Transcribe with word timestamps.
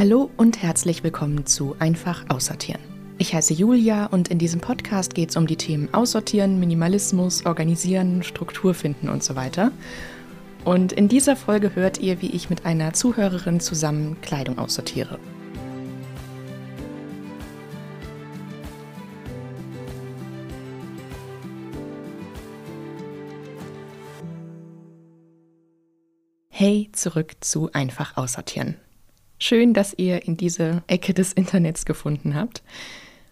Hallo 0.00 0.30
und 0.38 0.62
herzlich 0.62 1.04
willkommen 1.04 1.44
zu 1.44 1.76
Einfach 1.78 2.24
Aussortieren. 2.30 2.80
Ich 3.18 3.34
heiße 3.34 3.52
Julia 3.52 4.06
und 4.06 4.28
in 4.28 4.38
diesem 4.38 4.58
Podcast 4.58 5.14
geht 5.14 5.28
es 5.28 5.36
um 5.36 5.46
die 5.46 5.56
Themen 5.56 5.92
Aussortieren, 5.92 6.58
Minimalismus, 6.58 7.44
Organisieren, 7.44 8.22
Struktur 8.22 8.72
finden 8.72 9.10
und 9.10 9.22
so 9.22 9.36
weiter. 9.36 9.72
Und 10.64 10.92
in 10.94 11.08
dieser 11.08 11.36
Folge 11.36 11.74
hört 11.74 11.98
ihr, 11.98 12.22
wie 12.22 12.30
ich 12.30 12.48
mit 12.48 12.64
einer 12.64 12.94
Zuhörerin 12.94 13.60
zusammen 13.60 14.18
Kleidung 14.22 14.56
aussortiere. 14.58 15.18
Hey, 26.48 26.88
zurück 26.92 27.34
zu 27.40 27.70
Einfach 27.72 28.16
Aussortieren. 28.16 28.78
Schön, 29.42 29.72
dass 29.72 29.94
ihr 29.96 30.26
in 30.26 30.36
diese 30.36 30.82
Ecke 30.86 31.14
des 31.14 31.32
Internets 31.32 31.86
gefunden 31.86 32.34
habt, 32.34 32.62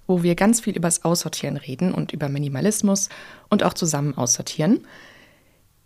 wo 0.07 0.23
wir 0.23 0.37
ganz 0.37 0.59
viel 0.59 0.75
übers 0.75 1.05
Aussortieren 1.05 1.59
reden 1.59 1.93
und 1.93 2.15
über 2.15 2.31
Minimalismus 2.31 3.11
und 3.51 3.63
auch 3.63 3.75
zusammen 3.75 4.17
aussortieren. 4.17 4.87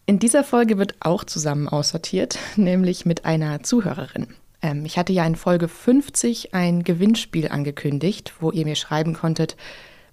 In 0.06 0.20
dieser 0.20 0.44
Folge 0.44 0.78
wird 0.78 0.94
auch 1.00 1.24
zusammen 1.24 1.68
aussortiert, 1.68 2.38
nämlich 2.56 3.04
mit 3.04 3.24
einer 3.24 3.64
Zuhörerin. 3.64 4.28
Ähm, 4.62 4.84
ich 4.84 4.96
hatte 4.96 5.12
ja 5.12 5.26
in 5.26 5.34
Folge 5.34 5.66
50 5.66 6.54
ein 6.54 6.84
Gewinnspiel 6.84 7.48
angekündigt, 7.48 8.34
wo 8.38 8.52
ihr 8.52 8.64
mir 8.64 8.76
schreiben 8.76 9.14
konntet, 9.14 9.56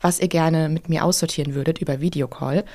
was 0.02 0.20
ihr 0.20 0.28
gerne 0.28 0.70
mit 0.70 0.89
mir 0.89 1.05
aussortieren 1.05 1.53
würdet 1.53 1.78
über 1.78 2.02
Videocall. 2.02 2.66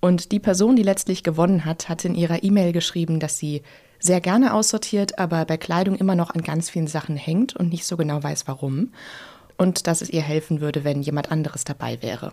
Und 0.00 0.32
die 0.32 0.40
Person, 0.40 0.74
die 0.74 0.84
letztlich 0.84 1.22
gewonnen 1.22 1.66
hat, 1.66 1.90
hat 1.90 2.06
in 2.06 2.14
ihrer 2.14 2.42
E-Mail 2.42 2.72
geschrieben, 2.72 3.20
dass 3.20 3.36
sie 3.36 3.62
sehr 3.98 4.20
gerne 4.20 4.54
aussortiert, 4.54 5.18
aber 5.18 5.44
bei 5.44 5.56
Kleidung 5.56 5.96
immer 5.96 6.14
noch 6.14 6.30
an 6.30 6.42
ganz 6.42 6.70
vielen 6.70 6.86
Sachen 6.86 7.16
hängt 7.16 7.56
und 7.56 7.70
nicht 7.70 7.86
so 7.86 7.96
genau 7.96 8.22
weiß, 8.22 8.46
warum. 8.46 8.92
Und 9.56 9.86
dass 9.86 10.02
es 10.02 10.10
ihr 10.10 10.22
helfen 10.22 10.60
würde, 10.60 10.84
wenn 10.84 11.02
jemand 11.02 11.32
anderes 11.32 11.64
dabei 11.64 12.00
wäre. 12.02 12.32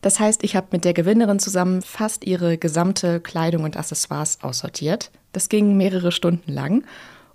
Das 0.00 0.20
heißt, 0.20 0.44
ich 0.44 0.56
habe 0.56 0.68
mit 0.70 0.84
der 0.84 0.94
Gewinnerin 0.94 1.38
zusammen 1.38 1.82
fast 1.82 2.24
ihre 2.24 2.58
gesamte 2.58 3.20
Kleidung 3.20 3.64
und 3.64 3.76
Accessoires 3.76 4.38
aussortiert. 4.42 5.10
Das 5.32 5.48
ging 5.48 5.76
mehrere 5.76 6.12
Stunden 6.12 6.52
lang. 6.52 6.84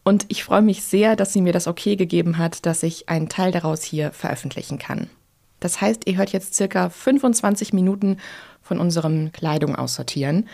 Und 0.04 0.26
ich 0.30 0.44
freue 0.44 0.62
mich 0.62 0.84
sehr, 0.84 1.16
dass 1.16 1.34
sie 1.34 1.42
mir 1.42 1.54
das 1.54 1.68
okay 1.68 1.96
gegeben 1.96 2.38
hat, 2.38 2.66
dass 2.66 2.84
ich 2.84 3.10
einen 3.10 3.30
Teil 3.30 3.52
daraus 3.52 3.84
hier 3.84 4.12
veröffentlichen 4.12 4.80
kann. 4.80 5.10
Das 5.60 5.80
heißt, 5.80 6.08
ihr 6.08 6.18
hört 6.18 6.32
jetzt 6.32 6.56
circa 6.56 6.90
25 6.90 7.72
Minuten 7.72 8.18
von 8.62 8.80
unserem 8.80 9.32
Kleidung 9.32 9.76
aussortieren. 9.76 10.48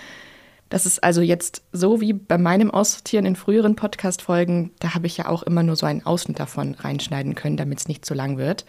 Das 0.69 0.85
ist 0.85 1.03
also 1.03 1.21
jetzt 1.21 1.63
so 1.71 2.01
wie 2.01 2.13
bei 2.13 2.37
meinem 2.37 2.71
Aussortieren 2.71 3.25
in 3.25 3.35
früheren 3.35 3.75
Podcast-Folgen. 3.75 4.71
Da 4.79 4.93
habe 4.93 5.07
ich 5.07 5.17
ja 5.17 5.29
auch 5.29 5.43
immer 5.43 5.63
nur 5.63 5.75
so 5.75 5.85
einen 5.85 6.05
Ausschnitt 6.05 6.39
davon 6.39 6.75
reinschneiden 6.75 7.35
können, 7.35 7.57
damit 7.57 7.79
es 7.79 7.87
nicht 7.87 8.05
zu 8.05 8.13
lang 8.13 8.37
wird. 8.37 8.65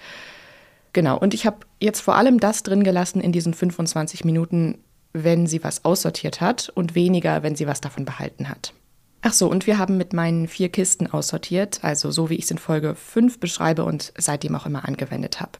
Genau, 0.92 1.18
und 1.18 1.34
ich 1.34 1.44
habe 1.44 1.58
jetzt 1.80 2.00
vor 2.00 2.16
allem 2.16 2.40
das 2.40 2.62
drin 2.62 2.84
gelassen 2.84 3.20
in 3.20 3.32
diesen 3.32 3.52
25 3.52 4.24
Minuten, 4.24 4.78
wenn 5.12 5.46
sie 5.46 5.62
was 5.64 5.84
aussortiert 5.84 6.40
hat 6.40 6.70
und 6.74 6.94
weniger, 6.94 7.42
wenn 7.42 7.56
sie 7.56 7.66
was 7.66 7.80
davon 7.80 8.04
behalten 8.04 8.48
hat. 8.48 8.72
Ach 9.20 9.32
so, 9.32 9.50
und 9.50 9.66
wir 9.66 9.78
haben 9.78 9.96
mit 9.96 10.12
meinen 10.12 10.46
vier 10.46 10.68
Kisten 10.68 11.08
aussortiert, 11.08 11.80
also 11.82 12.10
so 12.12 12.30
wie 12.30 12.36
ich 12.36 12.44
es 12.44 12.50
in 12.52 12.58
Folge 12.58 12.94
5 12.94 13.40
beschreibe 13.40 13.84
und 13.84 14.12
seitdem 14.16 14.54
auch 14.54 14.66
immer 14.66 14.86
angewendet 14.86 15.40
habe. 15.40 15.52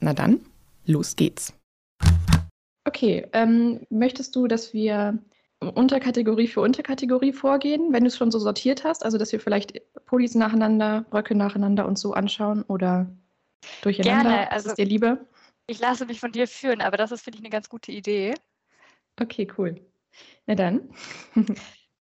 Na 0.00 0.12
dann, 0.12 0.40
los 0.84 1.16
geht's. 1.16 1.54
Okay, 2.86 3.26
ähm, 3.32 3.80
möchtest 3.88 4.36
du, 4.36 4.46
dass 4.46 4.74
wir 4.74 5.18
Unterkategorie 5.60 6.48
für 6.48 6.62
Unterkategorie 6.62 7.32
vorgehen, 7.32 7.92
wenn 7.92 8.04
du 8.04 8.08
es 8.08 8.16
schon 8.16 8.30
so 8.30 8.38
sortiert 8.38 8.84
hast? 8.84 9.04
Also, 9.04 9.18
dass 9.18 9.30
wir 9.32 9.40
vielleicht 9.40 9.80
Pullis 10.06 10.34
nacheinander, 10.34 11.04
Röcke 11.12 11.34
nacheinander 11.34 11.86
und 11.86 11.98
so 11.98 12.14
anschauen 12.14 12.62
oder 12.62 13.14
durcheinander? 13.82 14.30
Gerne. 14.30 14.50
Also, 14.50 14.70
ist 14.70 14.78
dir 14.78 14.86
lieber? 14.86 15.18
Ich 15.66 15.78
lasse 15.78 16.06
mich 16.06 16.18
von 16.18 16.32
dir 16.32 16.48
führen, 16.48 16.80
aber 16.80 16.96
das 16.96 17.12
ist, 17.12 17.22
finde 17.22 17.36
ich, 17.36 17.42
eine 17.42 17.50
ganz 17.50 17.68
gute 17.68 17.92
Idee. 17.92 18.34
Okay, 19.20 19.46
cool. 19.58 19.80
Na 20.46 20.54
dann. 20.54 20.88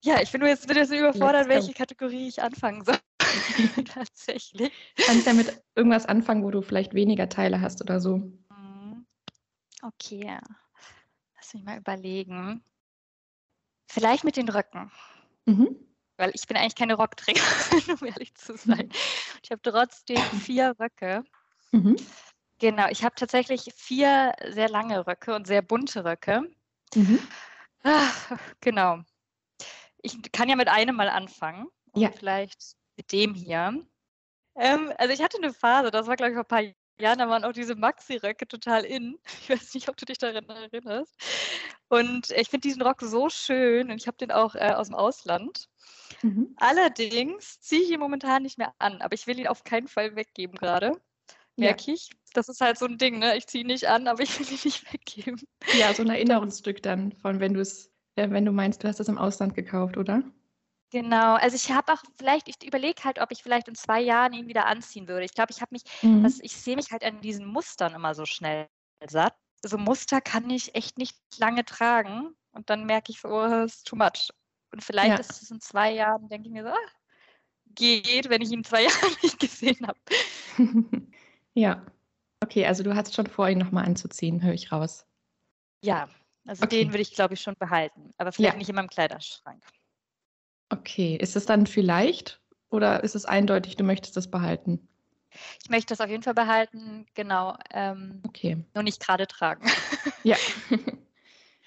Ja, 0.03 0.19
ich 0.23 0.33
bin 0.33 0.41
nur 0.41 0.49
jetzt, 0.49 0.67
bin 0.67 0.79
jetzt 0.79 0.91
überfordert, 0.91 1.47
welche 1.49 1.75
Kategorie 1.75 2.29
ich 2.29 2.41
anfangen 2.41 2.83
soll. 2.83 2.97
Tatsächlich. 3.85 4.73
Du 4.97 5.03
kannst 5.05 5.27
ja 5.27 5.35
mit 5.35 5.53
irgendwas 5.75 6.07
anfangen, 6.07 6.43
wo 6.43 6.51
du 6.51 6.63
vielleicht 6.63 6.95
weniger 6.95 7.29
Teile 7.29 7.61
hast 7.61 7.83
oder 7.83 8.01
so. 8.01 8.17
Mhm. 8.17 9.07
Okay. 9.83 10.39
Lass 11.37 11.53
mich 11.53 11.65
mal 11.65 11.77
überlegen. 11.77 12.65
Vielleicht 13.93 14.23
mit 14.23 14.37
den 14.37 14.49
Röcken. 14.49 14.89
Mhm. 15.47 15.77
Weil 16.17 16.31
ich 16.33 16.47
bin 16.47 16.57
eigentlich 16.57 16.77
keine 16.77 16.95
Rockträgerin, 16.95 17.97
um 18.01 18.07
ehrlich 18.07 18.33
zu 18.37 18.57
sein. 18.57 18.89
Ich 19.43 19.51
habe 19.51 19.61
trotzdem 19.63 20.23
vier 20.41 20.77
Röcke. 20.79 21.25
Mhm. 21.73 21.97
Genau, 22.61 22.87
ich 22.89 23.03
habe 23.03 23.17
tatsächlich 23.17 23.73
vier 23.75 24.33
sehr 24.51 24.69
lange 24.69 25.07
Röcke 25.09 25.35
und 25.35 25.49
sehr 25.49 25.63
bunte 25.63 26.05
Röcke. 26.05 26.49
Mhm. 26.95 27.19
Ach, 27.83 28.39
genau. 28.61 29.01
Ich 30.03 30.21
kann 30.31 30.49
ja 30.49 30.55
mit 30.55 30.69
einem 30.69 30.95
mal 30.95 31.09
anfangen. 31.09 31.67
Ja. 31.97 32.13
Vielleicht 32.13 32.77
mit 32.97 33.11
dem 33.11 33.35
hier. 33.35 33.85
Ähm, 34.55 34.93
also 34.99 35.13
ich 35.13 35.21
hatte 35.21 35.39
eine 35.39 35.53
Phase, 35.53 35.91
das 35.91 36.07
war 36.07 36.15
glaube 36.15 36.31
ich 36.31 36.37
vor 36.37 36.45
ein 36.45 36.49
paar 36.49 36.75
Jahren, 37.01 37.19
da 37.19 37.29
waren 37.29 37.45
auch 37.45 37.53
diese 37.53 37.75
Maxi-Röcke 37.75 38.47
total 38.47 38.85
in. 38.85 39.19
Ich 39.43 39.51
weiß 39.51 39.75
nicht, 39.75 39.89
ob 39.89 39.97
du 39.97 40.05
dich 40.05 40.19
daran 40.19 40.49
erinnerst. 40.49 41.15
Und 41.89 42.31
ich 42.31 42.49
finde 42.49 42.69
diesen 42.69 42.83
Rock 42.83 43.01
so 43.01 43.29
schön 43.29 43.91
und 43.91 43.97
ich 43.97 44.07
habe 44.07 44.17
den 44.17 44.31
auch 44.31 44.55
äh, 44.55 44.73
aus 44.73 44.89
dem 44.89 44.95
Ausland. 44.95 45.69
Mhm. 46.23 46.55
Allerdings 46.57 47.61
ziehe 47.61 47.83
ich 47.83 47.91
ihn 47.91 48.01
momentan 48.01 48.43
nicht 48.43 48.59
mehr 48.59 48.75
an, 48.79 49.01
aber 49.03 49.15
ich 49.15 49.27
will 49.27 49.39
ihn 49.39 49.49
auf 49.49 49.65
keinen 49.65 49.89
Fall 49.89 50.15
weggeben 50.17 50.57
gerade. 50.57 51.01
Merke 51.57 51.85
ja. 51.89 51.95
ich. 51.95 52.11
Das 52.33 52.49
ist 52.49 52.61
halt 52.61 52.79
so 52.79 52.87
ein 52.87 52.99
Ding, 52.99 53.19
ne? 53.19 53.37
Ich 53.37 53.47
ziehe 53.47 53.63
ihn 53.63 53.67
nicht 53.69 53.89
an, 53.89 54.07
aber 54.07 54.23
ich 54.23 54.39
will 54.39 54.47
ihn 54.47 54.61
nicht 54.65 54.93
weggeben. 54.93 55.41
Ja, 55.79 55.93
so 55.95 56.03
ein 56.03 56.11
Erinnerungsstück 56.11 56.83
dann, 56.83 57.13
von 57.13 57.41
wenn 57.41 57.55
du 57.55 57.61
es, 57.61 57.93
äh, 58.17 58.31
wenn 58.31 58.45
du 58.45 58.53
meinst, 58.53 58.85
du 58.85 58.89
hast 58.89 59.01
es 59.01 59.09
im 59.09 59.19
Ausland 59.19 59.55
gekauft, 59.55 59.97
oder? 59.97 60.23
Genau, 60.91 61.35
also 61.35 61.55
ich 61.55 61.71
habe 61.71 61.93
auch 61.93 62.03
vielleicht, 62.17 62.49
ich 62.49 62.67
überlege 62.67 63.05
halt, 63.05 63.21
ob 63.21 63.31
ich 63.31 63.43
vielleicht 63.43 63.69
in 63.69 63.77
zwei 63.77 64.01
Jahren 64.01 64.33
ihn 64.33 64.49
wieder 64.49 64.67
anziehen 64.67 65.07
würde. 65.07 65.25
Ich 65.25 65.35
glaube, 65.35 65.53
ich 65.53 65.61
habe 65.61 65.73
mich, 65.73 65.83
mhm. 66.03 66.25
das, 66.25 66.41
ich 66.41 66.53
sehe 66.53 66.75
mich 66.75 66.91
halt 66.91 67.05
an 67.05 67.21
diesen 67.21 67.47
Mustern 67.47 67.95
immer 67.95 68.15
so 68.15 68.27
schnell 68.27 68.69
satt 69.09 69.37
so 69.63 69.79
Muster 69.79 70.21
kann 70.21 70.49
ich 70.51 70.75
echt 70.75 70.99
nicht 70.99 71.17
lange 71.39 71.65
tragen. 71.65 72.35
Und 72.53 72.71
dann 72.71 72.85
merke 72.87 73.13
ich 73.13 73.21
so, 73.21 73.29
oh, 73.29 73.49
das 73.49 73.77
ist 73.77 73.87
too 73.87 73.97
much. 73.97 74.31
Und 74.73 74.83
vielleicht 74.83 75.11
ja. 75.11 75.17
ist 75.17 75.43
es 75.43 75.51
in 75.51 75.61
zwei 75.61 75.93
Jahren, 75.93 76.29
denke 76.29 76.49
ich 76.49 76.53
mir 76.53 76.65
so, 76.65 76.71
ah, 76.71 76.91
geht, 77.75 78.29
wenn 78.29 78.43
ich 78.43 78.51
ihn 78.51 78.65
zwei 78.65 78.83
Jahre 78.85 79.07
nicht 79.23 79.39
gesehen 79.39 79.87
habe. 79.87 79.99
ja. 81.55 81.85
Okay, 82.43 82.67
also 82.67 82.83
du 82.83 82.95
hast 82.97 83.15
schon 83.15 83.27
vor, 83.27 83.49
ihn 83.49 83.59
nochmal 83.59 83.85
anzuziehen, 83.85 84.43
höre 84.43 84.55
ich 84.55 84.73
raus. 84.73 85.07
Ja, 85.85 86.09
also 86.47 86.65
okay. 86.65 86.85
den 86.85 86.93
würde 86.93 87.03
ich, 87.03 87.15
glaube 87.15 87.35
ich, 87.35 87.41
schon 87.41 87.55
behalten. 87.59 88.11
Aber 88.17 88.33
vielleicht 88.33 88.55
ja. 88.55 88.59
nicht 88.59 88.71
in 88.71 88.77
meinem 88.77 88.89
Kleiderschrank. 88.89 89.63
Okay, 90.71 91.17
ist 91.17 91.37
es 91.37 91.47
dann 91.47 91.67
vielleicht 91.67 92.41
oder 92.71 93.03
ist 93.03 93.17
es 93.17 93.25
eindeutig, 93.25 93.77
du 93.77 93.85
möchtest 93.85 94.17
das 94.17 94.31
behalten? 94.31 94.89
Ich 95.63 95.71
möchte 95.71 95.93
das 95.93 96.01
auf 96.01 96.11
jeden 96.11 96.23
Fall 96.23 96.35
behalten, 96.35 97.07
genau. 97.15 97.57
Ähm, 97.73 98.23
okay. 98.27 98.65
Nur 98.75 98.83
nicht 98.83 99.01
gerade 99.01 99.27
tragen. 99.27 99.69
Ja. 100.23 100.37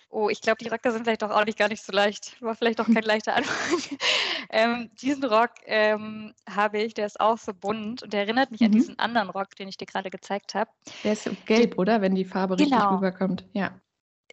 oh, 0.09 0.29
ich 0.29 0.41
glaube, 0.41 0.57
die 0.61 0.67
Röcke 0.67 0.91
sind 0.91 1.05
vielleicht 1.05 1.23
auch 1.23 1.45
nicht 1.45 1.57
gar 1.57 1.69
nicht 1.69 1.83
so 1.83 1.91
leicht. 1.91 2.39
War 2.39 2.53
vielleicht 2.53 2.79
auch 2.79 2.85
kein 2.85 3.01
leichter 3.03 3.35
Anfang. 3.35 3.79
ähm, 4.51 4.91
diesen 5.01 5.23
Rock 5.23 5.51
ähm, 5.65 6.35
habe 6.47 6.79
ich, 6.79 6.93
der 6.93 7.07
ist 7.07 7.19
auch 7.19 7.39
so 7.39 7.51
bunt 7.51 8.03
und 8.03 8.13
der 8.13 8.21
erinnert 8.21 8.51
mich 8.51 8.61
mhm. 8.61 8.67
an 8.67 8.71
diesen 8.73 8.99
anderen 8.99 9.29
Rock, 9.31 9.55
den 9.55 9.67
ich 9.67 9.77
dir 9.77 9.87
gerade 9.87 10.11
gezeigt 10.11 10.53
habe. 10.53 10.69
Der 11.03 11.13
ist 11.13 11.27
gelb, 11.47 11.79
oder? 11.79 12.01
Wenn 12.01 12.13
die 12.13 12.25
Farbe 12.25 12.57
genau. 12.57 12.75
richtig 12.75 12.91
rüberkommt. 12.91 13.45
Ja. 13.53 13.79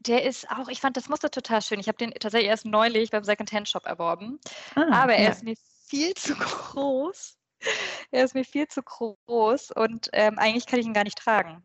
Der 0.01 0.25
ist 0.25 0.51
auch, 0.51 0.69
ich 0.69 0.81
fand 0.81 0.97
das 0.97 1.09
Muster 1.09 1.31
total 1.31 1.61
schön. 1.63 1.81
Ich 1.81 1.89
habe 1.89 1.99
den 1.99 2.13
tatsächlich 2.13 2.49
erst 2.49 2.65
neulich 2.65 3.11
beim 3.11 3.25
Second-Hand-Shop 3.25 3.85
erworben. 3.87 4.39
Ah, 4.75 5.03
aber 5.03 5.15
er 5.15 5.25
ja. 5.25 5.31
ist 5.31 5.45
mir 5.45 5.57
viel 5.89 6.15
zu 6.15 6.35
groß 6.35 7.37
er 8.11 8.25
ist 8.25 8.35
mir 8.35 8.45
viel 8.45 8.69
zu 8.69 8.83
groß 8.83 9.73
und 9.73 10.09
ähm, 10.13 10.39
eigentlich 10.39 10.67
kann 10.67 10.81
ich 10.81 10.87
ihn 10.87 10.95
gar 10.95 11.05
nicht 11.05 11.19
tragen. 11.19 11.63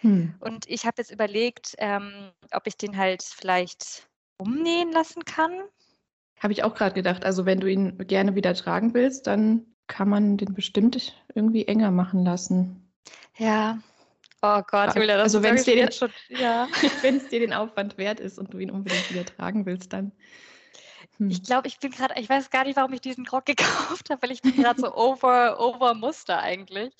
Hm. 0.00 0.34
Und 0.40 0.68
ich 0.68 0.86
habe 0.86 0.96
jetzt 0.98 1.10
überlegt, 1.10 1.74
ähm, 1.78 2.30
ob 2.52 2.66
ich 2.66 2.76
den 2.76 2.96
halt 2.96 3.22
vielleicht 3.22 4.08
umnähen 4.36 4.92
lassen 4.92 5.24
kann. 5.24 5.52
Habe 6.40 6.52
ich 6.52 6.62
auch 6.62 6.74
gerade 6.74 6.94
gedacht. 6.94 7.24
Also 7.24 7.46
wenn 7.46 7.60
du 7.60 7.70
ihn 7.70 7.96
gerne 8.06 8.34
wieder 8.34 8.54
tragen 8.54 8.92
willst, 8.92 9.26
dann 9.26 9.66
kann 9.86 10.08
man 10.08 10.36
den 10.36 10.52
bestimmt 10.54 11.14
irgendwie 11.34 11.66
enger 11.66 11.90
machen 11.90 12.24
lassen. 12.24 12.92
Ja. 13.36 13.78
Oh 14.46 14.62
Gott, 14.66 14.94
Julia, 14.94 15.16
das 15.16 15.34
also 15.34 15.42
wenn 15.42 15.54
es 15.54 15.64
dir, 15.64 15.74
den, 15.74 16.38
ja. 16.38 16.66
dir 17.30 17.40
den 17.40 17.54
Aufwand 17.54 17.96
wert 17.96 18.20
ist 18.20 18.38
und 18.38 18.52
du 18.52 18.58
ihn 18.58 18.70
unbedingt 18.70 19.10
wieder 19.10 19.24
tragen 19.24 19.64
willst, 19.64 19.94
dann 19.94 20.12
hm. 21.16 21.30
Ich 21.30 21.42
glaube, 21.42 21.68
ich 21.68 21.78
bin 21.78 21.92
gerade, 21.92 22.20
ich 22.20 22.28
weiß 22.28 22.50
gar 22.50 22.64
nicht, 22.64 22.76
warum 22.76 22.92
ich 22.92 23.00
diesen 23.00 23.26
Rock 23.28 23.46
gekauft 23.46 24.10
habe, 24.10 24.20
weil 24.22 24.32
ich 24.32 24.42
bin 24.42 24.54
gerade 24.56 24.80
so 24.80 24.94
over, 24.94 25.58
over 25.60 25.94
Muster 25.94 26.40
eigentlich. 26.40 26.94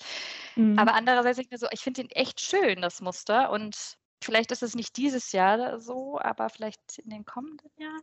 Mhm. 0.55 0.79
Aber 0.79 0.93
andererseits 0.93 1.37
ich 1.37 1.51
mir 1.51 1.57
so, 1.57 1.67
ich 1.71 1.81
finde 1.81 2.01
den 2.01 2.11
echt 2.11 2.41
schön, 2.41 2.81
das 2.81 3.01
Muster. 3.01 3.51
Und 3.51 3.97
vielleicht 4.23 4.51
ist 4.51 4.63
es 4.63 4.73
nicht 4.73 4.97
dieses 4.97 5.31
Jahr 5.31 5.79
so, 5.79 6.19
aber 6.19 6.49
vielleicht 6.49 6.97
in 6.99 7.09
den 7.09 7.25
kommenden 7.25 7.69
Jahren. 7.77 8.01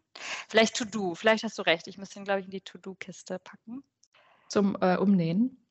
Vielleicht 0.49 0.77
To-Do, 0.77 1.15
vielleicht 1.15 1.45
hast 1.45 1.59
du 1.59 1.63
recht. 1.63 1.87
Ich 1.89 1.99
muss 1.99 2.11
den, 2.11 2.25
glaube 2.25 2.41
ich, 2.41 2.47
in 2.47 2.53
die 2.53 2.61
To-Do-Kiste 2.61 3.39
packen. 3.39 3.83
Zum 4.49 4.77
äh, 4.81 4.99
Umnähen? 4.99 5.62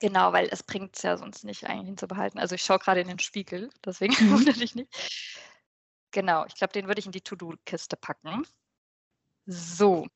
Genau, 0.00 0.32
weil 0.32 0.48
es 0.50 0.62
bringt 0.62 0.96
es 0.96 1.02
ja 1.02 1.16
sonst 1.16 1.44
nicht 1.44 1.64
eigentlich 1.64 1.86
hinzubehalten. 1.86 2.38
Also 2.38 2.54
ich 2.54 2.62
schaue 2.62 2.78
gerade 2.78 3.00
in 3.00 3.08
den 3.08 3.18
Spiegel, 3.18 3.70
deswegen 3.84 4.14
mhm. 4.26 4.32
wundere 4.32 4.58
dich 4.58 4.74
nicht. 4.74 4.88
Genau, 6.12 6.46
ich 6.46 6.54
glaube, 6.54 6.72
den 6.72 6.86
würde 6.86 7.00
ich 7.00 7.06
in 7.06 7.12
die 7.12 7.20
To-Do-Kiste 7.20 7.96
packen. 7.96 8.46
So. 9.46 10.06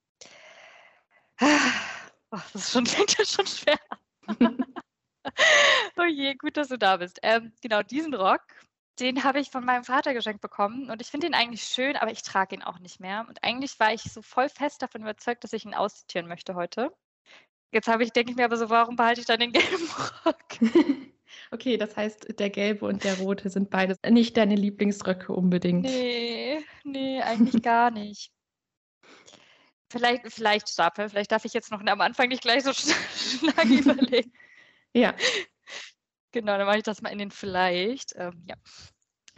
Oh, 1.41 2.39
das 2.53 2.55
ist 2.55 2.73
schon, 2.73 2.85
klingt 2.85 3.19
ja 3.19 3.25
schon 3.25 3.47
schwer. 3.47 3.79
oh 5.97 6.05
je, 6.05 6.35
gut, 6.35 6.57
dass 6.57 6.69
du 6.69 6.79
da 6.79 6.97
bist. 6.97 7.19
Ähm, 7.23 7.53
genau, 7.61 7.83
diesen 7.83 8.15
Rock, 8.15 8.43
den 9.01 9.25
habe 9.25 9.41
ich 9.41 9.51
von 9.51 9.65
meinem 9.65 9.85
Vater 9.85 10.15
geschenkt 10.15 10.41
bekommen 10.41 10.91
und 10.91 11.01
ich 11.03 11.09
finde 11.09 11.27
ihn 11.27 11.35
eigentlich 11.35 11.65
schön, 11.65 11.97
aber 11.97 12.11
ich 12.11 12.23
trage 12.23 12.55
ihn 12.55 12.63
auch 12.63 12.79
nicht 12.79 13.01
mehr. 13.01 13.27
Und 13.29 13.43
eigentlich 13.43 13.79
war 13.81 13.93
ich 13.93 14.03
so 14.03 14.23
voll 14.23 14.49
fest 14.49 14.83
davon 14.83 15.03
überzeugt, 15.03 15.45
dass 15.45 15.53
ich 15.53 15.65
ihn 15.65 15.75
auszitieren 15.75 16.29
möchte 16.29 16.55
heute. 16.55 16.95
Jetzt 17.73 17.89
habe 17.89 18.05
ich, 18.05 18.13
denke 18.13 18.31
ich 18.31 18.37
mir 18.37 18.45
aber 18.45 18.57
so, 18.57 18.69
warum 18.69 18.97
behalte 18.97 19.21
ich 19.21 19.27
dann 19.27 19.41
den 19.41 19.53
gelben 19.53 19.89
Rock? 20.25 20.37
Okay, 21.51 21.77
das 21.77 21.97
heißt, 21.97 22.39
der 22.39 22.49
gelbe 22.49 22.87
und 22.87 23.05
der 23.05 23.19
rote 23.19 23.51
sind 23.51 23.69
beides 23.69 23.99
nicht 24.09 24.39
deine 24.39 24.55
Lieblingsröcke 24.55 25.33
unbedingt. 25.35 25.83
Nee, 25.83 26.65
nee, 26.83 27.21
eigentlich 27.21 27.63
gar 27.63 27.91
nicht. 27.91 28.33
Vielleicht, 29.91 30.33
vielleicht 30.33 30.71
Stapel, 30.71 31.11
vielleicht 31.11 31.31
darf 31.31 31.45
ich 31.45 31.53
jetzt 31.53 31.71
noch 31.71 31.81
am 31.85 32.01
Anfang 32.01 32.29
nicht 32.29 32.41
gleich 32.41 32.65
so 32.65 32.73
schnell 32.73 33.81
überlegen. 33.81 34.33
Ja. 34.95 35.15
Genau, 36.33 36.57
dann 36.57 36.67
mache 36.67 36.79
ich 36.79 36.85
das 36.85 37.03
mal 37.03 37.11
in 37.11 37.19
den 37.19 37.31
vielleicht. 37.31 38.15
Ähm, 38.17 38.45
ja. 38.49 38.57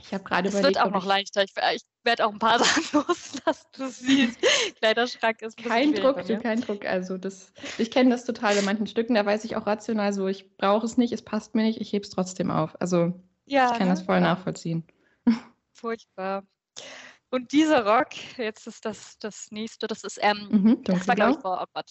Ich 0.01 0.15
habe 0.15 0.23
gerade 0.23 0.49
überlegt. 0.49 0.77
Es 0.77 0.83
wird 0.83 0.87
auch 0.87 0.93
noch 0.93 1.07
leichter. 1.07 1.43
Ich, 1.43 1.53
ich 1.75 1.83
werde 2.05 2.27
auch 2.27 2.33
ein 2.33 2.39
paar 2.39 2.59
Sachen 2.65 2.85
loslassen. 2.93 3.67
Du 3.77 3.89
siehst, 3.89 4.39
Kleiderschrank 4.79 5.43
ist 5.43 5.57
kein 5.57 5.95
Druck, 5.95 6.25
du, 6.27 6.39
kein 6.39 6.61
Druck. 6.61 6.85
Also 6.85 7.19
das, 7.19 7.53
ich 7.79 7.91
kenne 7.91 8.11
das 8.11 8.25
total 8.25 8.57
in 8.57 8.65
manchen 8.65 8.87
Stücken. 8.87 9.15
Da 9.15 9.25
weiß 9.25 9.45
ich 9.45 9.57
auch 9.57 9.67
rational 9.67 10.13
so, 10.13 10.29
ich 10.29 10.57
brauche 10.57 10.87
es 10.87 10.97
nicht, 10.97 11.13
es 11.13 11.23
passt 11.23 11.55
mir 11.55 11.63
nicht, 11.63 11.81
ich 11.81 11.93
hebe 11.93 12.05
es 12.05 12.11
trotzdem 12.11 12.51
auf. 12.51 12.81
Also 12.81 13.13
ja, 13.47 13.73
ich 13.73 13.79
kann 13.79 13.89
ne? 13.89 13.95
das 13.95 14.03
voll 14.03 14.21
nachvollziehen. 14.21 14.87
Furchtbar. 15.73 16.45
Und 17.31 17.51
dieser 17.51 17.85
Rock, 17.85 18.39
jetzt 18.39 18.69
ist 18.69 18.85
das 18.85 19.19
das 19.19 19.51
nächste, 19.51 19.89
das 19.89 20.05
ist, 20.05 20.21
ähm, 20.23 20.49
mhm, 20.51 20.85
das 20.85 21.09
war, 21.09 21.17
glaube 21.17 21.33
ich, 21.33 21.41
vor, 21.41 21.61
oh 21.61 21.67
Gott, 21.75 21.91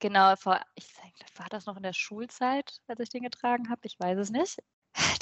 genau, 0.00 0.34
vor, 0.34 0.60
ich 0.74 0.92
war 1.36 1.46
das 1.48 1.66
noch 1.66 1.76
in 1.76 1.84
der 1.84 1.92
Schulzeit, 1.92 2.80
als 2.88 2.98
ich 2.98 3.08
den 3.08 3.22
getragen 3.22 3.70
habe? 3.70 3.82
Ich 3.84 4.00
weiß 4.00 4.18
es 4.18 4.30
nicht. 4.30 4.58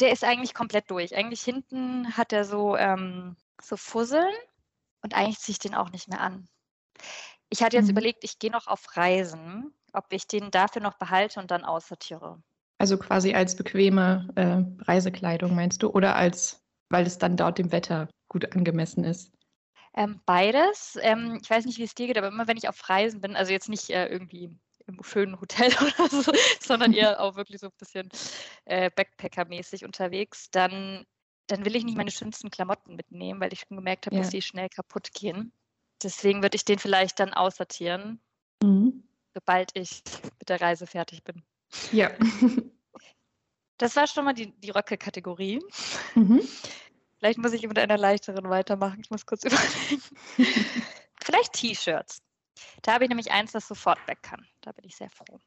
Der 0.00 0.10
ist 0.10 0.24
eigentlich 0.24 0.54
komplett 0.54 0.90
durch. 0.90 1.14
Eigentlich 1.14 1.42
hinten 1.42 2.16
hat 2.16 2.32
er 2.32 2.46
so, 2.46 2.76
ähm, 2.76 3.36
so 3.60 3.76
Fusseln 3.76 4.32
und 5.02 5.14
eigentlich 5.14 5.38
ziehe 5.38 5.52
ich 5.52 5.58
den 5.58 5.74
auch 5.74 5.90
nicht 5.90 6.08
mehr 6.08 6.20
an. 6.20 6.48
Ich 7.50 7.62
hatte 7.62 7.76
jetzt 7.76 7.86
mhm. 7.86 7.92
überlegt, 7.92 8.24
ich 8.24 8.38
gehe 8.38 8.50
noch 8.50 8.66
auf 8.66 8.96
Reisen, 8.96 9.72
ob 9.92 10.06
ich 10.12 10.26
den 10.26 10.50
dafür 10.50 10.82
noch 10.82 10.98
behalte 10.98 11.40
und 11.40 11.50
dann 11.50 11.64
aussortiere. 11.64 12.42
Also 12.78 12.98
quasi 12.98 13.34
als 13.34 13.56
bequeme 13.56 14.28
äh, 14.36 14.84
Reisekleidung 14.84 15.54
meinst 15.54 15.82
du 15.82 15.90
oder 15.90 16.14
als, 16.14 16.62
weil 16.90 17.06
es 17.06 17.18
dann 17.18 17.36
dort 17.36 17.58
dem 17.58 17.72
Wetter 17.72 18.08
gut 18.28 18.54
angemessen 18.54 19.04
ist? 19.04 19.32
Ähm, 19.96 20.20
beides. 20.26 20.96
Ähm, 21.00 21.38
ich 21.42 21.50
weiß 21.50 21.64
nicht, 21.64 21.78
wie 21.78 21.84
es 21.84 21.94
dir 21.94 22.06
geht, 22.06 22.18
aber 22.18 22.28
immer 22.28 22.46
wenn 22.46 22.56
ich 22.56 22.68
auf 22.68 22.88
Reisen 22.88 23.20
bin, 23.20 23.34
also 23.34 23.52
jetzt 23.52 23.68
nicht 23.68 23.90
äh, 23.90 24.06
irgendwie 24.06 24.56
im 24.86 25.02
schönen 25.02 25.40
Hotel 25.40 25.72
oder 25.80 26.08
so, 26.08 26.32
sondern 26.60 26.92
eher 26.92 27.20
auch 27.20 27.36
wirklich 27.36 27.60
so 27.60 27.66
ein 27.66 27.72
bisschen 27.78 28.08
äh, 28.64 28.90
Backpacker-mäßig 28.90 29.84
unterwegs, 29.84 30.50
dann, 30.50 31.04
dann 31.48 31.64
will 31.64 31.76
ich 31.76 31.84
nicht 31.84 31.96
meine 31.96 32.10
schönsten 32.10 32.50
Klamotten 32.50 32.94
mitnehmen, 32.94 33.40
weil 33.40 33.52
ich 33.52 33.60
schon 33.60 33.76
gemerkt 33.76 34.06
habe, 34.06 34.16
ja. 34.16 34.22
dass 34.22 34.30
die 34.30 34.42
schnell 34.42 34.68
kaputt 34.68 35.12
gehen. 35.12 35.52
Deswegen 36.02 36.42
würde 36.42 36.56
ich 36.56 36.64
den 36.64 36.78
vielleicht 36.78 37.18
dann 37.18 37.34
aussortieren, 37.34 38.20
mhm. 38.62 39.02
sobald 39.34 39.76
ich 39.76 40.02
mit 40.38 40.48
der 40.48 40.60
Reise 40.60 40.86
fertig 40.86 41.24
bin. 41.24 41.42
Ja. 41.92 42.10
Das 43.80 43.94
war 43.94 44.08
schon 44.08 44.24
mal 44.24 44.34
die, 44.34 44.50
die 44.58 44.70
Röcke-Kategorie. 44.70 45.60
Mhm. 46.16 46.42
Vielleicht 47.18 47.38
muss 47.38 47.52
ich 47.52 47.66
mit 47.66 47.78
einer 47.78 47.96
leichteren 47.96 48.50
weitermachen. 48.50 48.98
Ich 49.00 49.10
muss 49.10 49.24
kurz 49.24 49.44
überlegen. 49.44 50.02
Vielleicht 51.22 51.52
T-Shirts. 51.52 52.20
Da 52.82 52.94
habe 52.94 53.04
ich 53.04 53.08
nämlich 53.08 53.30
eins, 53.30 53.52
das 53.52 53.68
sofort 53.68 54.04
weg 54.08 54.18
kann. 54.22 54.44
Da 54.62 54.72
bin 54.72 54.84
ich 54.84 54.96
sehr 54.96 55.10
froh. 55.10 55.38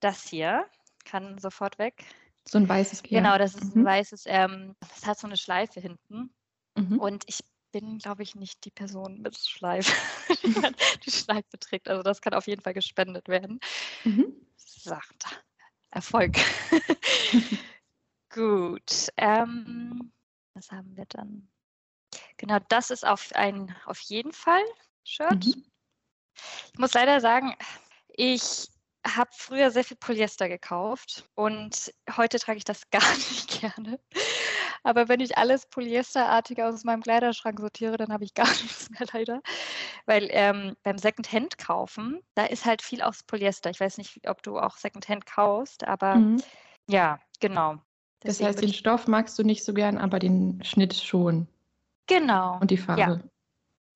Das 0.00 0.24
hier 0.24 0.66
kann 1.04 1.38
sofort 1.38 1.78
weg. 1.78 2.04
So 2.48 2.58
ein 2.58 2.68
weißes 2.68 3.02
Gel. 3.02 3.18
Genau, 3.18 3.38
das 3.38 3.54
ist 3.54 3.74
mhm. 3.74 3.82
ein 3.82 3.84
weißes, 3.84 4.24
ähm, 4.26 4.76
das 4.80 5.06
hat 5.06 5.18
so 5.18 5.26
eine 5.26 5.36
Schleife 5.36 5.80
hinten. 5.80 6.30
Mhm. 6.76 6.98
Und 6.98 7.24
ich 7.26 7.40
bin, 7.72 7.98
glaube 7.98 8.22
ich, 8.22 8.34
nicht 8.34 8.64
die 8.64 8.70
Person 8.70 9.20
mit 9.20 9.36
Schleife, 9.36 9.92
die 11.04 11.10
Schleife 11.10 11.58
trägt. 11.58 11.88
Also 11.88 12.02
das 12.02 12.20
kann 12.20 12.34
auf 12.34 12.46
jeden 12.46 12.62
Fall 12.62 12.74
gespendet 12.74 13.28
werden. 13.28 13.60
Mhm. 14.04 14.34
Sagt 14.56 15.42
Erfolg. 15.90 16.36
Gut. 18.32 19.08
Ähm, 19.16 20.12
was 20.54 20.70
haben 20.70 20.96
wir 20.96 21.06
dann? 21.06 21.48
Genau, 22.36 22.58
das 22.68 22.90
ist 22.90 23.06
auf, 23.06 23.32
ein, 23.34 23.74
auf 23.86 24.00
jeden 24.00 24.32
Fall 24.32 24.62
Shirt. 25.04 25.44
Mhm. 25.44 25.64
Ich 26.72 26.78
muss 26.78 26.92
leider 26.92 27.20
sagen, 27.20 27.56
ich 28.08 28.68
habe 29.06 29.30
früher 29.32 29.70
sehr 29.70 29.84
viel 29.84 29.96
Polyester 29.96 30.48
gekauft 30.48 31.28
und 31.34 31.92
heute 32.16 32.38
trage 32.38 32.58
ich 32.58 32.64
das 32.64 32.82
gar 32.90 33.14
nicht 33.14 33.60
gerne. 33.60 34.00
Aber 34.82 35.08
wenn 35.08 35.20
ich 35.20 35.36
alles 35.36 35.66
Polyesterartige 35.66 36.66
aus 36.66 36.84
meinem 36.84 37.02
Kleiderschrank 37.02 37.58
sortiere, 37.58 37.96
dann 37.96 38.12
habe 38.12 38.24
ich 38.24 38.34
gar 38.34 38.48
nichts 38.62 38.90
mehr 38.90 39.06
leider. 39.12 39.42
Weil 40.06 40.28
ähm, 40.30 40.76
beim 40.82 40.98
Secondhand 40.98 41.58
kaufen, 41.58 42.20
da 42.34 42.44
ist 42.44 42.64
halt 42.64 42.82
viel 42.82 43.02
aus 43.02 43.22
Polyester. 43.24 43.70
Ich 43.70 43.80
weiß 43.80 43.98
nicht, 43.98 44.28
ob 44.28 44.42
du 44.42 44.58
auch 44.58 44.76
Secondhand 44.76 45.26
kaufst, 45.26 45.84
aber 45.84 46.16
mhm. 46.16 46.42
ja, 46.88 47.18
genau. 47.40 47.76
Deswegen 48.22 48.46
das 48.46 48.56
heißt, 48.56 48.62
den 48.62 48.72
Stoff 48.72 49.06
magst 49.08 49.38
du 49.38 49.42
nicht 49.42 49.64
so 49.64 49.74
gern, 49.74 49.98
aber 49.98 50.18
den 50.18 50.62
Schnitt 50.64 50.94
schon. 50.94 51.48
Genau. 52.06 52.58
Und 52.60 52.70
die 52.70 52.78
Farbe. 52.78 53.00
Ja. 53.00 53.20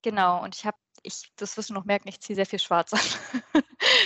Genau. 0.03 0.43
Und 0.43 0.57
ich 0.57 0.65
habe 0.67 0.77
ich, 1.03 1.33
das 1.37 1.57
wirst 1.57 1.71
du 1.71 1.75
noch 1.75 1.85
merken, 1.85 2.09
ich 2.09 2.21
ziehe 2.21 2.37
sehr 2.37 2.47
viel 2.47 2.59
schwarz 2.59 2.93
an. 2.93 3.63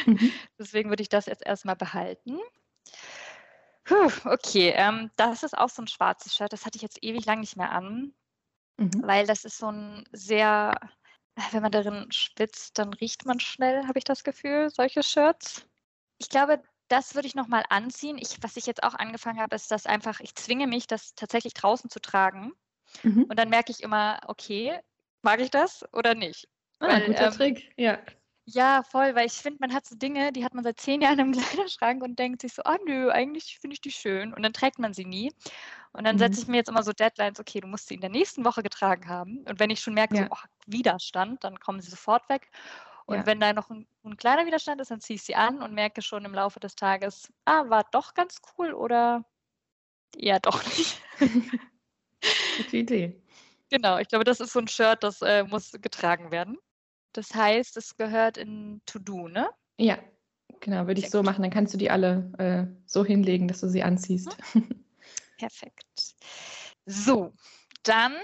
mhm. 0.07 0.33
Deswegen 0.59 0.91
würde 0.91 1.03
ich 1.03 1.09
das 1.09 1.27
jetzt 1.27 1.45
erstmal 1.45 1.77
behalten. 1.77 2.39
Puh, 3.85 4.11
okay, 4.25 4.73
ähm, 4.75 5.11
das 5.17 5.43
ist 5.43 5.57
auch 5.57 5.69
so 5.69 5.83
ein 5.83 5.89
schwarzes 5.89 6.35
Shirt. 6.35 6.53
Das 6.53 6.65
hatte 6.65 6.77
ich 6.77 6.83
jetzt 6.83 7.03
ewig 7.03 7.27
lang 7.27 7.41
nicht 7.41 7.57
mehr 7.57 7.71
an, 7.71 8.15
mhm. 8.79 9.03
weil 9.03 9.27
das 9.27 9.45
ist 9.45 9.59
so 9.59 9.71
ein 9.71 10.09
sehr, 10.13 10.79
wenn 11.51 11.63
man 11.63 11.73
darin 11.73 12.11
schwitzt, 12.11 12.79
dann 12.79 12.95
riecht 12.95 13.27
man 13.27 13.41
schnell, 13.41 13.87
habe 13.87 13.99
ich 13.99 14.05
das 14.05 14.25
Gefühl, 14.25 14.71
solche 14.71 15.03
Shirts. 15.03 15.67
Ich 16.19 16.31
glaube, 16.31 16.63
das 16.89 17.15
würde 17.15 17.27
ich 17.27 17.35
nochmal 17.35 17.65
anziehen. 17.69 18.19
Ich, 18.19 18.43
was 18.43 18.57
ich 18.57 18.67
jetzt 18.67 18.83
auch 18.83 18.95
angefangen 18.95 19.41
habe, 19.41 19.57
ist, 19.57 19.71
dass 19.71 19.87
einfach, 19.87 20.21
ich 20.21 20.35
zwinge 20.35 20.67
mich, 20.67 20.87
das 20.87 21.15
tatsächlich 21.15 21.55
draußen 21.55 21.91
zu 21.91 22.01
tragen. 22.01 22.53
Mhm. 23.03 23.25
Und 23.25 23.39
dann 23.39 23.49
merke 23.49 23.73
ich 23.73 23.83
immer, 23.83 24.21
okay, 24.27 24.79
mag 25.23 25.41
ich 25.41 25.51
das 25.51 25.85
oder 25.93 26.15
nicht? 26.15 26.49
Ah, 26.81 26.89
weil, 26.89 27.07
guter 27.07 27.27
ähm, 27.27 27.33
Trick, 27.33 27.73
ja. 27.77 27.99
Ja, 28.47 28.83
voll, 28.83 29.15
weil 29.15 29.27
ich 29.27 29.33
finde, 29.33 29.59
man 29.61 29.73
hat 29.73 29.87
so 29.87 29.97
Dinge, 29.97 30.31
die 30.31 30.45
hat 30.45 30.53
man 30.53 30.65
seit 30.65 30.79
zehn 30.79 31.01
Jahren 31.01 31.19
im 31.19 31.33
Kleiderschrank 31.33 32.03
und 32.03 32.19
denkt 32.19 32.43
sich 32.43 32.53
so, 32.53 32.63
ah 32.65 32.77
nö, 32.87 33.11
eigentlich 33.11 33.59
finde 33.59 33.75
ich 33.75 33.81
die 33.81 33.91
schön. 33.91 34.35
Und 34.35 34.43
dann 34.43 34.53
trägt 34.53 34.79
man 34.79 34.93
sie 34.93 35.07
nie. 35.07 35.33
Und 35.93 36.05
dann 36.05 36.17
mhm. 36.17 36.19
setze 36.19 36.43
ich 36.43 36.49
mir 36.49 36.59
jetzt 36.59 36.69
immer 36.69 36.83
so 36.83 36.93
Deadlines, 36.93 37.41
okay, 37.41 37.61
du 37.61 37.69
musst 37.69 37.89
sie 37.89 37.95
in 37.95 38.01
der 38.01 38.11
nächsten 38.11 38.45
Woche 38.45 38.63
getragen 38.63 39.09
haben. 39.09 39.39
Und 39.49 39.61
wenn 39.61 39.71
ich 39.71 39.81
schon 39.81 39.95
merke, 39.95 40.17
ja. 40.17 40.25
so, 40.25 40.29
oh, 40.33 40.49
Widerstand, 40.67 41.43
dann 41.43 41.59
kommen 41.59 41.81
sie 41.81 41.91
sofort 41.91 42.29
weg. 42.29 42.51
Und 43.07 43.19
ja. 43.19 43.27
wenn 43.27 43.41
da 43.41 43.53
noch 43.53 43.71
ein, 43.71 43.87
ein, 44.05 44.17
kleiner 44.17 44.47
Widerstand 44.47 44.81
ist, 44.81 44.91
dann 44.91 45.01
ziehe 45.01 45.17
ich 45.17 45.23
sie 45.23 45.35
an 45.35 45.63
und 45.63 45.73
merke 45.73 46.03
schon 46.03 46.25
im 46.25 46.35
Laufe 46.35 46.61
des 46.61 46.75
Tages, 46.75 47.33
ah, 47.45 47.69
war 47.69 47.85
doch 47.93 48.15
ganz 48.15 48.41
cool 48.59 48.73
oder 48.73 49.25
eher 50.17 50.41
doch 50.41 50.65
nicht. 50.65 51.01
Gute 52.57 52.77
Idee. 52.77 53.24
Genau, 53.75 53.99
ich 53.99 54.07
glaube, 54.07 54.23
das 54.23 54.39
ist 54.39 54.53
so 54.53 54.61
ein 54.61 54.69
Shirt, 54.69 55.03
das 55.03 55.21
äh, 55.21 55.43
muss 55.43 55.73
getragen 55.73 56.31
werden. 56.31 56.59
Das 57.13 57.35
heißt, 57.35 57.77
es 57.77 57.97
gehört 57.97 58.37
in 58.37 58.81
To-Do, 58.87 59.27
ne? 59.27 59.51
Ja, 59.79 59.99
genau, 60.61 60.87
würde 60.87 61.01
ich 61.01 61.11
so 61.11 61.25
machen. 61.25 61.43
Dann 61.43 61.51
kannst 61.51 61.75
du 61.75 61.79
die 61.79 61.91
alle 61.91 62.33
äh, 62.39 62.67
so 62.87 63.05
hinlegen, 63.05 63.49
dass 63.49 63.63
du 63.63 63.69
sie 63.69 63.83
anziehst. 63.83 64.29
Mhm. 64.55 64.85
Perfekt. 65.39 66.15
So, 66.87 67.35
dann 67.83 68.15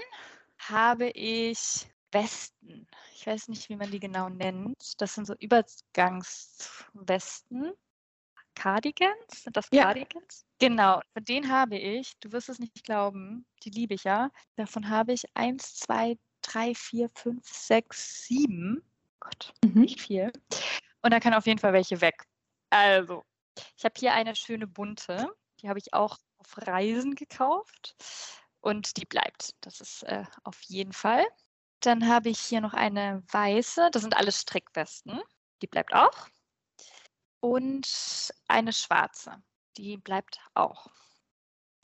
habe 0.57 1.09
ich 1.09 1.85
Westen. 2.13 2.87
Ich 3.13 3.27
weiß 3.27 3.49
nicht, 3.49 3.67
wie 3.67 3.75
man 3.75 3.91
die 3.91 3.99
genau 3.99 4.29
nennt. 4.29 5.01
Das 5.01 5.15
sind 5.15 5.27
so 5.27 5.35
Übergangswesten. 5.37 7.73
Cardigans? 8.55 9.43
Sind 9.43 9.57
das 9.57 9.69
Cardigans? 9.69 10.45
Genau, 10.61 11.01
von 11.13 11.25
denen 11.25 11.51
habe 11.51 11.75
ich, 11.75 12.13
du 12.19 12.31
wirst 12.31 12.47
es 12.47 12.59
nicht 12.59 12.83
glauben, 12.83 13.47
die 13.63 13.71
liebe 13.71 13.95
ich 13.95 14.03
ja. 14.03 14.29
Davon 14.57 14.89
habe 14.89 15.11
ich 15.11 15.23
eins, 15.33 15.73
zwei, 15.75 16.19
drei, 16.43 16.75
vier, 16.75 17.09
fünf, 17.15 17.47
sechs, 17.47 18.25
sieben. 18.25 18.83
Gott, 19.19 19.53
mhm. 19.65 19.81
nicht 19.81 19.99
viel. 19.99 20.31
Und 21.01 21.11
da 21.11 21.19
kann 21.19 21.33
auf 21.33 21.47
jeden 21.47 21.57
Fall 21.57 21.73
welche 21.73 21.99
weg. 21.99 22.25
Also, 22.69 23.23
ich 23.75 23.83
habe 23.83 23.95
hier 23.97 24.13
eine 24.13 24.35
schöne 24.35 24.67
bunte. 24.67 25.33
Die 25.61 25.67
habe 25.67 25.79
ich 25.79 25.93
auch 25.95 26.19
auf 26.37 26.55
Reisen 26.57 27.15
gekauft. 27.15 27.95
Und 28.59 28.97
die 28.97 29.05
bleibt. 29.05 29.55
Das 29.61 29.81
ist 29.81 30.03
äh, 30.03 30.25
auf 30.43 30.61
jeden 30.61 30.93
Fall. 30.93 31.25
Dann 31.79 32.07
habe 32.07 32.29
ich 32.29 32.39
hier 32.39 32.61
noch 32.61 32.75
eine 32.75 33.23
weiße. 33.31 33.89
Das 33.91 34.03
sind 34.03 34.15
alles 34.15 34.41
Strickwesten. 34.41 35.19
Die 35.63 35.67
bleibt 35.67 35.95
auch 35.95 36.27
und 37.41 38.31
eine 38.47 38.71
schwarze. 38.71 39.43
Die 39.77 39.97
bleibt 39.97 40.39
auch. 40.53 40.87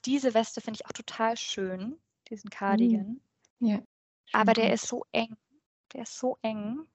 Diese 0.06 0.34
Weste 0.34 0.62
finde 0.62 0.80
ich 0.80 0.86
auch 0.86 0.94
total 0.94 1.38
schön, 1.38 2.00
diesen 2.30 2.50
Cardigan. 2.50 3.22
Mm. 3.60 3.66
Ja. 3.66 3.82
Aber 4.34 4.54
der 4.54 4.74
ist 4.74 4.88
so 4.88 5.06
eng. 5.12 5.36
Der 5.94 6.04
ist 6.04 6.18
so 6.18 6.38
eng. 6.42 6.86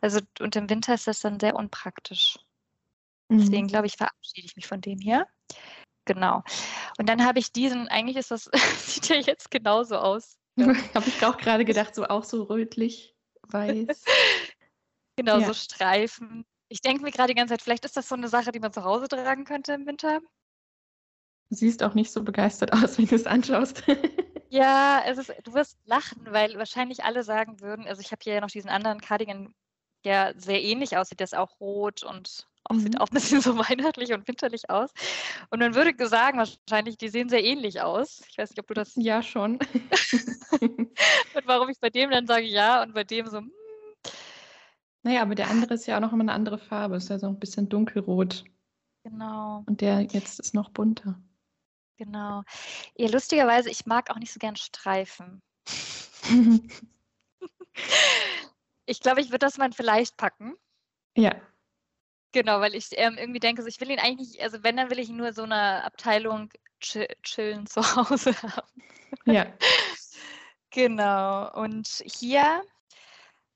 Also 0.00 0.20
und 0.40 0.56
im 0.56 0.70
Winter 0.70 0.94
ist 0.94 1.06
das 1.06 1.20
dann 1.20 1.40
sehr 1.40 1.56
unpraktisch. 1.56 2.38
Deswegen 3.28 3.64
mhm. 3.64 3.68
glaube 3.68 3.86
ich, 3.86 3.96
verabschiede 3.96 4.46
ich 4.46 4.56
mich 4.56 4.66
von 4.66 4.80
dem 4.80 4.98
hier. 4.98 5.26
Genau. 6.04 6.42
Und 6.98 7.08
dann 7.08 7.24
habe 7.24 7.38
ich 7.38 7.52
diesen, 7.52 7.88
eigentlich 7.88 8.16
ist 8.16 8.30
das, 8.30 8.50
sieht 8.78 9.08
ja 9.08 9.16
jetzt 9.16 9.50
genauso 9.50 9.96
aus. 9.96 10.38
habe 10.58 11.08
ich 11.08 11.24
auch 11.24 11.38
gerade 11.38 11.64
gedacht, 11.64 11.94
so 11.94 12.04
auch 12.04 12.24
so 12.24 12.42
rötlich, 12.42 13.14
weiß. 13.48 14.04
genau, 15.16 15.38
ja. 15.38 15.46
so 15.46 15.54
Streifen. 15.54 16.44
Ich 16.72 16.80
denke 16.80 17.02
mir 17.02 17.10
gerade 17.10 17.28
die 17.28 17.34
ganze 17.34 17.52
Zeit, 17.52 17.60
vielleicht 17.60 17.84
ist 17.84 17.98
das 17.98 18.08
so 18.08 18.14
eine 18.14 18.28
Sache, 18.28 18.50
die 18.50 18.58
man 18.58 18.72
zu 18.72 18.82
Hause 18.82 19.06
tragen 19.06 19.44
könnte 19.44 19.74
im 19.74 19.86
Winter. 19.86 20.20
Du 21.50 21.56
siehst 21.56 21.82
auch 21.82 21.92
nicht 21.92 22.10
so 22.10 22.22
begeistert 22.22 22.72
aus, 22.82 22.96
wenn 22.96 23.06
du 23.06 23.14
es 23.14 23.26
anschaust. 23.26 23.82
ja, 24.48 25.02
es 25.06 25.18
ist, 25.18 25.34
du 25.44 25.52
wirst 25.52 25.76
lachen, 25.84 26.26
weil 26.30 26.56
wahrscheinlich 26.56 27.04
alle 27.04 27.24
sagen 27.24 27.60
würden, 27.60 27.86
also 27.86 28.00
ich 28.00 28.10
habe 28.10 28.20
hier 28.24 28.32
ja 28.32 28.40
noch 28.40 28.48
diesen 28.48 28.70
anderen 28.70 29.02
Cardigan, 29.02 29.54
der 30.06 30.32
sehr 30.38 30.62
ähnlich 30.62 30.96
aussieht, 30.96 31.20
der 31.20 31.26
ist 31.26 31.36
auch 31.36 31.60
rot 31.60 32.04
und 32.04 32.48
auch, 32.64 32.76
mhm. 32.76 32.80
sieht 32.80 33.00
auch 33.02 33.08
ein 33.10 33.14
bisschen 33.14 33.42
so 33.42 33.58
weihnachtlich 33.58 34.14
und 34.14 34.26
winterlich 34.26 34.70
aus. 34.70 34.92
Und 35.50 35.58
man 35.58 35.74
würde 35.74 35.92
sagen, 36.08 36.38
wahrscheinlich, 36.38 36.96
die 36.96 37.10
sehen 37.10 37.28
sehr 37.28 37.44
ähnlich 37.44 37.82
aus. 37.82 38.22
Ich 38.30 38.38
weiß 38.38 38.48
nicht, 38.48 38.60
ob 38.60 38.66
du 38.68 38.72
das. 38.72 38.92
Ja, 38.96 39.22
schon. 39.22 39.58
und 40.60 41.44
warum 41.44 41.68
ich 41.68 41.78
bei 41.80 41.90
dem 41.90 42.10
dann 42.10 42.26
sage 42.26 42.46
ja 42.46 42.82
und 42.82 42.94
bei 42.94 43.04
dem 43.04 43.26
so. 43.26 43.42
Naja, 45.02 45.22
aber 45.22 45.34
der 45.34 45.50
andere 45.50 45.74
ist 45.74 45.86
ja 45.86 45.96
auch 45.96 46.00
noch 46.00 46.12
immer 46.12 46.22
eine 46.22 46.32
andere 46.32 46.58
Farbe. 46.58 46.96
Ist 46.96 47.10
ja 47.10 47.18
so 47.18 47.26
ein 47.26 47.38
bisschen 47.38 47.68
dunkelrot. 47.68 48.44
Genau. 49.04 49.64
Und 49.66 49.80
der 49.80 50.02
jetzt 50.02 50.38
ist 50.38 50.54
noch 50.54 50.70
bunter. 50.70 51.20
Genau. 51.96 52.42
Ja, 52.96 53.08
lustigerweise, 53.10 53.70
ich 53.70 53.86
mag 53.86 54.10
auch 54.10 54.18
nicht 54.18 54.32
so 54.32 54.38
gern 54.38 54.56
Streifen. 54.56 55.42
ich 58.86 59.00
glaube, 59.00 59.20
ich 59.20 59.28
würde 59.28 59.38
das 59.38 59.58
mal 59.58 59.72
vielleicht 59.72 60.16
packen. 60.16 60.54
Ja. 61.16 61.34
Genau, 62.32 62.60
weil 62.60 62.74
ich 62.74 62.88
ähm, 62.92 63.16
irgendwie 63.18 63.40
denke, 63.40 63.62
so, 63.62 63.68
ich 63.68 63.80
will 63.80 63.90
ihn 63.90 63.98
eigentlich 63.98 64.30
nicht, 64.30 64.42
also 64.42 64.62
wenn, 64.62 64.76
dann 64.76 64.90
will 64.90 64.98
ich 64.98 65.10
nur 65.10 65.32
so 65.32 65.42
eine 65.42 65.84
Abteilung 65.84 66.50
chill, 66.80 67.06
chillen 67.22 67.66
zu 67.66 67.82
Hause 67.82 68.34
haben. 68.42 68.82
Ja. 69.26 69.46
genau. 70.70 71.52
Und 71.60 72.02
hier, 72.06 72.62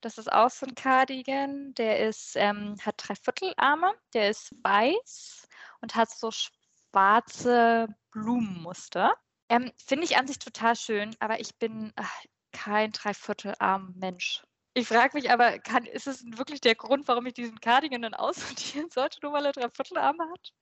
das 0.07 0.19
ist 0.19 0.33
auch 0.33 0.51
so 0.51 0.67
ein 0.67 0.77
Cardigan, 0.77 1.75
der 1.75 2.09
ist, 2.09 2.37
ähm, 2.37 2.77
hat 2.81 2.95
Dreiviertelarme, 2.97 3.93
der 4.15 4.31
ist 4.31 4.55
weiß 4.63 5.49
und 5.81 5.97
hat 5.97 6.11
so 6.11 6.31
schwarze 6.31 7.89
Blumenmuster. 8.13 9.15
Ähm, 9.49 9.73
Finde 9.85 10.05
ich 10.05 10.17
an 10.17 10.29
sich 10.29 10.39
total 10.39 10.77
schön, 10.77 11.17
aber 11.19 11.41
ich 11.41 11.59
bin 11.59 11.93
ach, 11.97 12.23
kein 12.53 12.93
Dreiviertelarm-Mensch. 12.93 14.45
Ich 14.75 14.87
frage 14.87 15.17
mich 15.17 15.33
aber, 15.33 15.59
kann, 15.59 15.87
ist 15.87 16.07
es 16.07 16.25
wirklich 16.25 16.61
der 16.61 16.77
Grund, 16.77 17.09
warum 17.09 17.27
ich 17.27 17.35
diesen 17.35 17.61
Cardigan 17.61 18.03
dann 18.03 18.15
aussortieren 18.15 18.91
sollte, 18.91 19.19
nur 19.23 19.33
weil 19.33 19.47
er 19.47 19.53
Dreiviertelarme 19.53 20.23
hat? 20.23 20.53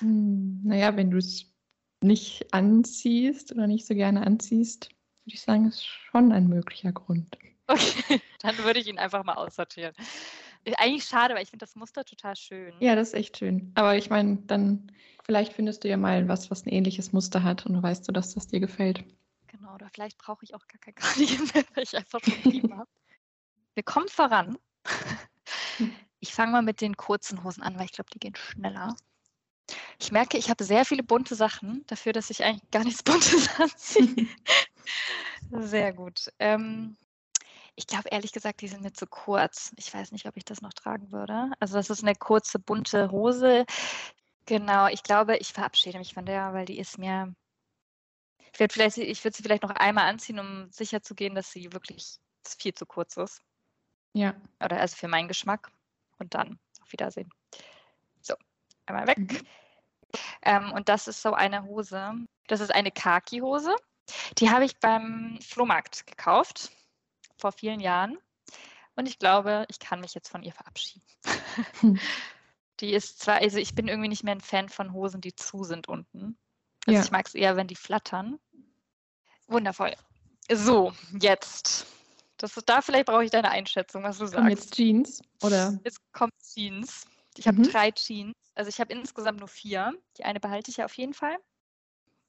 Hm, 0.00 0.60
naja, 0.64 0.94
wenn 0.98 1.10
du 1.10 1.16
es 1.16 1.50
nicht 2.02 2.52
anziehst 2.52 3.52
oder 3.52 3.66
nicht 3.66 3.86
so 3.86 3.94
gerne 3.94 4.26
anziehst, 4.26 4.90
würde 5.24 5.34
ich 5.34 5.40
sagen, 5.40 5.68
ist 5.68 5.86
schon 5.86 6.30
ein 6.30 6.46
möglicher 6.48 6.92
Grund. 6.92 7.38
Okay, 7.72 8.20
dann 8.40 8.58
würde 8.58 8.80
ich 8.80 8.86
ihn 8.86 8.98
einfach 8.98 9.24
mal 9.24 9.34
aussortieren. 9.34 9.94
Eigentlich 10.76 11.04
schade, 11.04 11.34
weil 11.34 11.42
ich 11.42 11.50
finde 11.50 11.64
das 11.64 11.74
Muster 11.74 12.04
total 12.04 12.36
schön. 12.36 12.72
Ja, 12.80 12.94
das 12.94 13.08
ist 13.08 13.14
echt 13.14 13.38
schön. 13.38 13.72
Aber 13.74 13.96
ich 13.96 14.10
meine, 14.10 14.36
dann 14.46 14.92
vielleicht 15.24 15.52
findest 15.52 15.82
du 15.82 15.88
ja 15.88 15.96
mal 15.96 16.28
was, 16.28 16.50
was 16.50 16.64
ein 16.66 16.68
ähnliches 16.68 17.12
Muster 17.12 17.42
hat 17.42 17.66
und 17.66 17.82
weißt 17.82 18.06
du, 18.06 18.12
dass 18.12 18.34
das 18.34 18.46
dir 18.46 18.60
gefällt. 18.60 19.04
Genau, 19.48 19.74
oder 19.74 19.88
vielleicht 19.92 20.18
brauche 20.18 20.44
ich 20.44 20.54
auch 20.54 20.66
gar 20.68 20.78
kein 20.78 20.94
Cardigan 20.94 21.50
mehr, 21.52 21.64
weil 21.74 21.82
ich 21.82 21.96
einfach 21.96 22.20
schon 22.22 22.52
lieben 22.52 22.76
habe 22.78 22.88
wir 23.74 23.82
kommen 23.82 24.08
voran. 24.08 24.58
Ich 26.20 26.34
fange 26.34 26.52
mal 26.52 26.62
mit 26.62 26.80
den 26.80 26.96
kurzen 26.96 27.42
Hosen 27.44 27.62
an, 27.62 27.76
weil 27.78 27.86
ich 27.86 27.92
glaube, 27.92 28.10
die 28.10 28.18
gehen 28.18 28.36
schneller. 28.36 28.96
Ich 29.98 30.12
merke, 30.12 30.36
ich 30.36 30.50
habe 30.50 30.64
sehr 30.64 30.84
viele 30.84 31.02
bunte 31.02 31.34
Sachen, 31.34 31.84
dafür, 31.86 32.12
dass 32.12 32.30
ich 32.30 32.44
eigentlich 32.44 32.70
gar 32.70 32.84
nichts 32.84 33.02
Buntes 33.02 33.48
anziehe. 33.58 34.28
sehr 35.50 35.92
gut. 35.92 36.30
Ähm, 36.38 36.96
ich 37.74 37.86
glaube 37.86 38.08
ehrlich 38.10 38.32
gesagt, 38.32 38.60
die 38.60 38.68
sind 38.68 38.82
mir 38.82 38.92
zu 38.92 39.06
kurz. 39.06 39.72
Ich 39.76 39.92
weiß 39.92 40.12
nicht, 40.12 40.26
ob 40.26 40.36
ich 40.36 40.44
das 40.44 40.60
noch 40.60 40.72
tragen 40.72 41.10
würde. 41.10 41.50
Also 41.58 41.76
das 41.76 41.90
ist 41.90 42.02
eine 42.02 42.14
kurze, 42.14 42.58
bunte 42.58 43.10
Hose. 43.10 43.64
Genau, 44.46 44.88
ich 44.88 45.02
glaube, 45.02 45.36
ich 45.36 45.52
verabschiede 45.52 45.98
mich 45.98 46.14
von 46.14 46.26
der, 46.26 46.52
weil 46.52 46.66
die 46.66 46.78
ist 46.78 46.98
mir. 46.98 47.34
Ich 48.52 48.60
würde 48.60 48.72
vielleicht, 48.72 48.98
ich 48.98 49.24
würde 49.24 49.36
sie 49.36 49.42
vielleicht 49.42 49.62
noch 49.62 49.70
einmal 49.70 50.08
anziehen, 50.08 50.38
um 50.38 50.70
sicher 50.70 51.02
zu 51.02 51.14
gehen, 51.14 51.34
dass 51.34 51.50
sie 51.50 51.72
wirklich 51.72 52.18
viel 52.58 52.74
zu 52.74 52.84
kurz 52.84 53.16
ist. 53.16 53.40
Ja. 54.12 54.34
Oder 54.62 54.78
also 54.78 54.96
für 54.96 55.08
meinen 55.08 55.28
Geschmack. 55.28 55.70
Und 56.18 56.34
dann 56.34 56.58
auf 56.82 56.92
Wiedersehen. 56.92 57.30
So, 58.20 58.34
einmal 58.84 59.06
weg. 59.06 59.18
Mhm. 59.18 59.46
Ähm, 60.42 60.72
und 60.72 60.88
das 60.90 61.08
ist 61.08 61.22
so 61.22 61.32
eine 61.32 61.64
Hose. 61.64 62.12
Das 62.46 62.60
ist 62.60 62.74
eine 62.74 62.90
Kaki-Hose. 62.90 63.74
Die 64.38 64.50
habe 64.50 64.66
ich 64.66 64.78
beim 64.78 65.38
Flohmarkt 65.40 66.06
gekauft 66.06 66.70
vor 67.42 67.52
vielen 67.52 67.80
Jahren. 67.80 68.18
Und 68.94 69.08
ich 69.08 69.18
glaube, 69.18 69.66
ich 69.68 69.78
kann 69.78 70.00
mich 70.00 70.14
jetzt 70.14 70.28
von 70.28 70.42
ihr 70.42 70.52
verabschieden. 70.52 71.04
Hm. 71.80 71.98
Die 72.80 72.94
ist 72.94 73.20
zwar, 73.20 73.36
also 73.36 73.58
ich 73.58 73.74
bin 73.74 73.86
irgendwie 73.86 74.08
nicht 74.08 74.24
mehr 74.24 74.34
ein 74.34 74.40
Fan 74.40 74.68
von 74.68 74.92
Hosen, 74.92 75.20
die 75.20 75.36
zu 75.36 75.62
sind 75.62 75.86
unten. 75.88 76.36
Also 76.86 76.98
ja. 76.98 77.04
ich 77.04 77.12
mag 77.12 77.28
es 77.28 77.34
eher, 77.34 77.54
wenn 77.54 77.68
die 77.68 77.76
flattern. 77.76 78.40
Wundervoll. 79.46 79.94
So, 80.50 80.92
jetzt 81.20 81.86
das 82.38 82.54
da 82.66 82.82
vielleicht 82.82 83.06
brauche 83.06 83.24
ich 83.24 83.30
deine 83.30 83.50
Einschätzung, 83.50 84.02
was 84.02 84.18
du 84.18 84.26
sagst. 84.26 84.36
Kommen 84.36 84.50
jetzt 84.50 84.74
Jeans 84.74 85.20
oder? 85.42 85.78
Jetzt 85.84 86.00
kommt 86.12 86.32
Jeans. 86.42 87.06
Ich 87.36 87.46
habe 87.46 87.58
mhm. 87.58 87.70
drei 87.70 87.92
Jeans. 87.92 88.34
Also 88.56 88.68
ich 88.68 88.80
habe 88.80 88.92
insgesamt 88.92 89.38
nur 89.38 89.48
vier. 89.48 89.92
Die 90.18 90.24
eine 90.24 90.40
behalte 90.40 90.70
ich 90.70 90.78
ja 90.78 90.86
auf 90.86 90.96
jeden 90.96 91.14
Fall. 91.14 91.36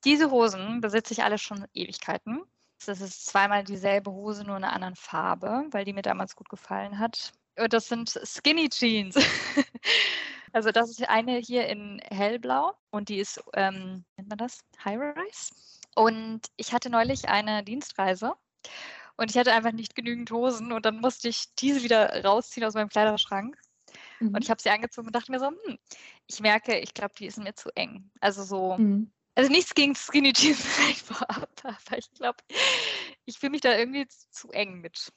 Diese 0.05 0.29
Hosen 0.29 0.81
besitze 0.81 1.13
ich 1.13 1.23
alle 1.23 1.39
schon 1.39 1.65
Ewigkeiten. 1.73 2.43
Das 2.85 3.01
ist 3.01 3.25
zweimal 3.25 3.63
dieselbe 3.63 4.11
Hose, 4.11 4.43
nur 4.43 4.57
in 4.57 4.63
einer 4.63 4.73
anderen 4.73 4.95
Farbe, 4.95 5.65
weil 5.71 5.85
die 5.85 5.93
mir 5.93 6.01
damals 6.01 6.35
gut 6.35 6.49
gefallen 6.49 6.99
hat. 6.99 7.33
Und 7.57 7.73
das 7.73 7.87
sind 7.87 8.19
Skinny 8.23 8.69
Jeans. 8.69 9.15
also 10.53 10.71
das 10.71 10.89
ist 10.89 11.07
eine 11.07 11.37
hier 11.37 11.67
in 11.67 11.99
hellblau 12.09 12.73
und 12.91 13.09
die 13.09 13.19
ist, 13.19 13.43
ähm, 13.53 14.05
nennt 14.17 14.29
man 14.29 14.37
das? 14.37 14.59
High 14.83 14.99
Rise. 14.99 15.53
Und 15.95 16.47
ich 16.55 16.73
hatte 16.73 16.89
neulich 16.89 17.29
eine 17.29 17.63
Dienstreise 17.63 18.33
und 19.17 19.29
ich 19.29 19.37
hatte 19.37 19.53
einfach 19.53 19.71
nicht 19.71 19.95
genügend 19.95 20.31
Hosen 20.31 20.71
und 20.71 20.85
dann 20.85 20.99
musste 20.99 21.29
ich 21.29 21.53
diese 21.55 21.83
wieder 21.83 22.23
rausziehen 22.23 22.65
aus 22.65 22.73
meinem 22.73 22.89
Kleiderschrank. 22.89 23.55
Mhm. 24.19 24.35
Und 24.35 24.43
ich 24.43 24.49
habe 24.49 24.61
sie 24.61 24.69
angezogen 24.69 25.07
und 25.07 25.15
dachte 25.15 25.31
mir 25.31 25.39
so, 25.39 25.47
hm, 25.47 25.77
ich 26.27 26.39
merke, 26.39 26.79
ich 26.79 26.93
glaube, 26.93 27.13
die 27.17 27.27
ist 27.27 27.37
mir 27.37 27.53
zu 27.53 27.69
eng. 27.75 28.09
Also 28.19 28.43
so, 28.43 28.77
mhm. 28.77 29.11
Also 29.35 29.51
nichts 29.51 29.73
gegen 29.73 29.95
Skinny 29.95 30.33
Jeans 30.33 30.61
vorab, 31.03 31.49
aber 31.63 31.97
ich 31.97 32.11
glaube, 32.11 32.37
ich 33.25 33.39
fühle 33.39 33.51
mich 33.51 33.61
da 33.61 33.75
irgendwie 33.77 34.07
zu 34.07 34.49
eng 34.51 34.81
mit. 34.81 35.11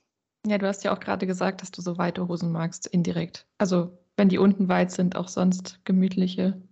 Ja, 0.47 0.59
du 0.59 0.67
hast 0.67 0.85
ja 0.85 0.95
auch 0.95 1.01
gerade 1.01 1.27
gesagt, 1.27 1.63
dass 1.63 1.71
du 1.71 1.83
so 1.83 1.99
weite 1.99 2.29
Hosen 2.29 2.53
magst, 2.53 2.87
indirekt. 2.87 3.47
Also 3.59 3.99
wenn 4.17 4.29
die 4.29 4.39
unten 4.39 4.69
weit 4.69 4.93
sind, 4.93 5.17
auch 5.17 5.29
sonst 5.29 5.81
gemütliche. 5.85 6.63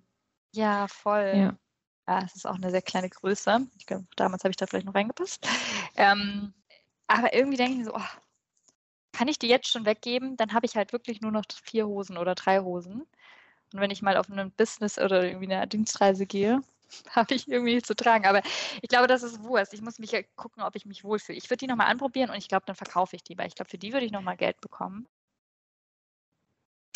Ja, 0.54 0.86
voll. 0.88 1.32
Ja. 1.34 1.58
Ja, 2.06 2.22
es 2.24 2.36
ist 2.36 2.46
auch 2.46 2.56
eine 2.56 2.70
sehr 2.70 2.82
kleine 2.82 3.08
Größe. 3.08 3.66
Ich 3.78 3.86
glaube, 3.86 4.04
damals 4.16 4.44
habe 4.44 4.50
ich 4.50 4.56
da 4.56 4.66
vielleicht 4.66 4.86
noch 4.86 4.94
reingepasst. 4.94 5.46
Ähm, 5.96 6.52
aber 7.06 7.34
irgendwie 7.34 7.56
denke 7.56 7.72
ich 7.72 7.78
mir 7.78 7.84
so, 7.86 7.94
oh, 7.94 8.20
kann 9.12 9.28
ich 9.28 9.38
die 9.38 9.48
jetzt 9.48 9.68
schon 9.68 9.86
weggeben? 9.86 10.36
Dann 10.36 10.52
habe 10.52 10.66
ich 10.66 10.76
halt 10.76 10.92
wirklich 10.92 11.20
nur 11.22 11.32
noch 11.32 11.44
vier 11.62 11.86
Hosen 11.86 12.18
oder 12.18 12.34
drei 12.34 12.60
Hosen. 12.60 13.06
Und 13.72 13.80
wenn 13.80 13.90
ich 13.90 14.02
mal 14.02 14.16
auf 14.16 14.30
einen 14.30 14.52
Business 14.52 14.98
oder 14.98 15.24
irgendwie 15.24 15.52
eine 15.52 15.66
Dienstreise 15.66 16.26
gehe, 16.26 16.60
habe 17.10 17.34
ich 17.34 17.48
irgendwie 17.48 17.82
zu 17.82 17.94
tragen. 17.94 18.26
Aber 18.26 18.42
ich 18.82 18.88
glaube, 18.88 19.06
das 19.06 19.22
ist 19.22 19.42
Wurst. 19.42 19.74
Ich 19.74 19.82
muss 19.82 19.98
mich 19.98 20.12
ja 20.12 20.22
gucken, 20.36 20.62
ob 20.62 20.76
ich 20.76 20.86
mich 20.86 21.04
wohlfühle. 21.04 21.38
Ich 21.38 21.50
würde 21.50 21.58
die 21.58 21.66
nochmal 21.66 21.88
anprobieren 21.88 22.30
und 22.30 22.36
ich 22.36 22.48
glaube, 22.48 22.64
dann 22.66 22.76
verkaufe 22.76 23.16
ich 23.16 23.22
die, 23.22 23.36
weil 23.38 23.48
ich 23.48 23.54
glaube, 23.54 23.70
für 23.70 23.78
die 23.78 23.92
würde 23.92 24.06
ich 24.06 24.12
nochmal 24.12 24.36
Geld 24.36 24.60
bekommen. 24.60 25.06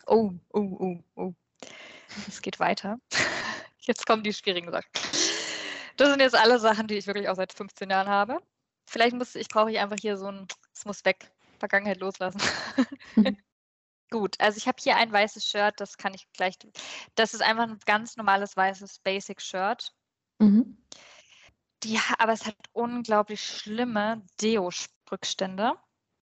Oh, 0.07 0.33
oh, 0.53 0.61
oh, 0.61 1.05
oh. 1.17 1.35
Es 2.27 2.41
geht 2.41 2.61
weiter. 2.61 2.99
Jetzt 3.81 4.07
kommen 4.07 4.23
die 4.23 4.33
schwierigen 4.33 4.71
Sachen. 4.71 4.89
Das 5.97 6.11
sind 6.11 6.21
jetzt 6.21 6.37
alle 6.37 6.61
Sachen, 6.61 6.87
die 6.87 6.95
ich 6.95 7.07
wirklich 7.09 7.29
auch 7.29 7.35
seit 7.35 7.53
15 7.53 7.91
Jahren 7.91 8.09
habe. 8.09 8.39
Vielleicht 8.87 9.17
muss 9.17 9.35
ich 9.35 9.49
brauche 9.49 9.71
ich 9.71 9.79
einfach 9.79 9.97
hier 10.01 10.17
so 10.17 10.27
ein, 10.27 10.47
es 10.73 10.85
muss 10.85 11.05
weg, 11.05 11.31
Vergangenheit 11.59 11.99
loslassen. 11.99 12.41
Mhm. 14.11 14.19
Gut, 14.19 14.41
also 14.41 14.57
ich 14.57 14.67
habe 14.67 14.79
hier 14.81 14.97
ein 14.97 15.13
weißes 15.13 15.47
Shirt, 15.47 15.75
das 15.79 15.97
kann 15.97 16.15
ich 16.15 16.31
gleich. 16.33 16.57
Das 17.15 17.35
ist 17.35 17.43
einfach 17.43 17.65
ein 17.65 17.79
ganz 17.87 18.17
normales 18.17 18.57
weißes 18.57 19.01
Basic-Shirt. 19.01 19.93
Mhm. 20.39 20.79
Die, 21.85 21.99
aber 22.19 22.33
es 22.33 22.47
hat 22.47 22.57
unglaublich 22.73 23.45
schlimme 23.45 24.25
Deo-Rückstände. 24.41 25.75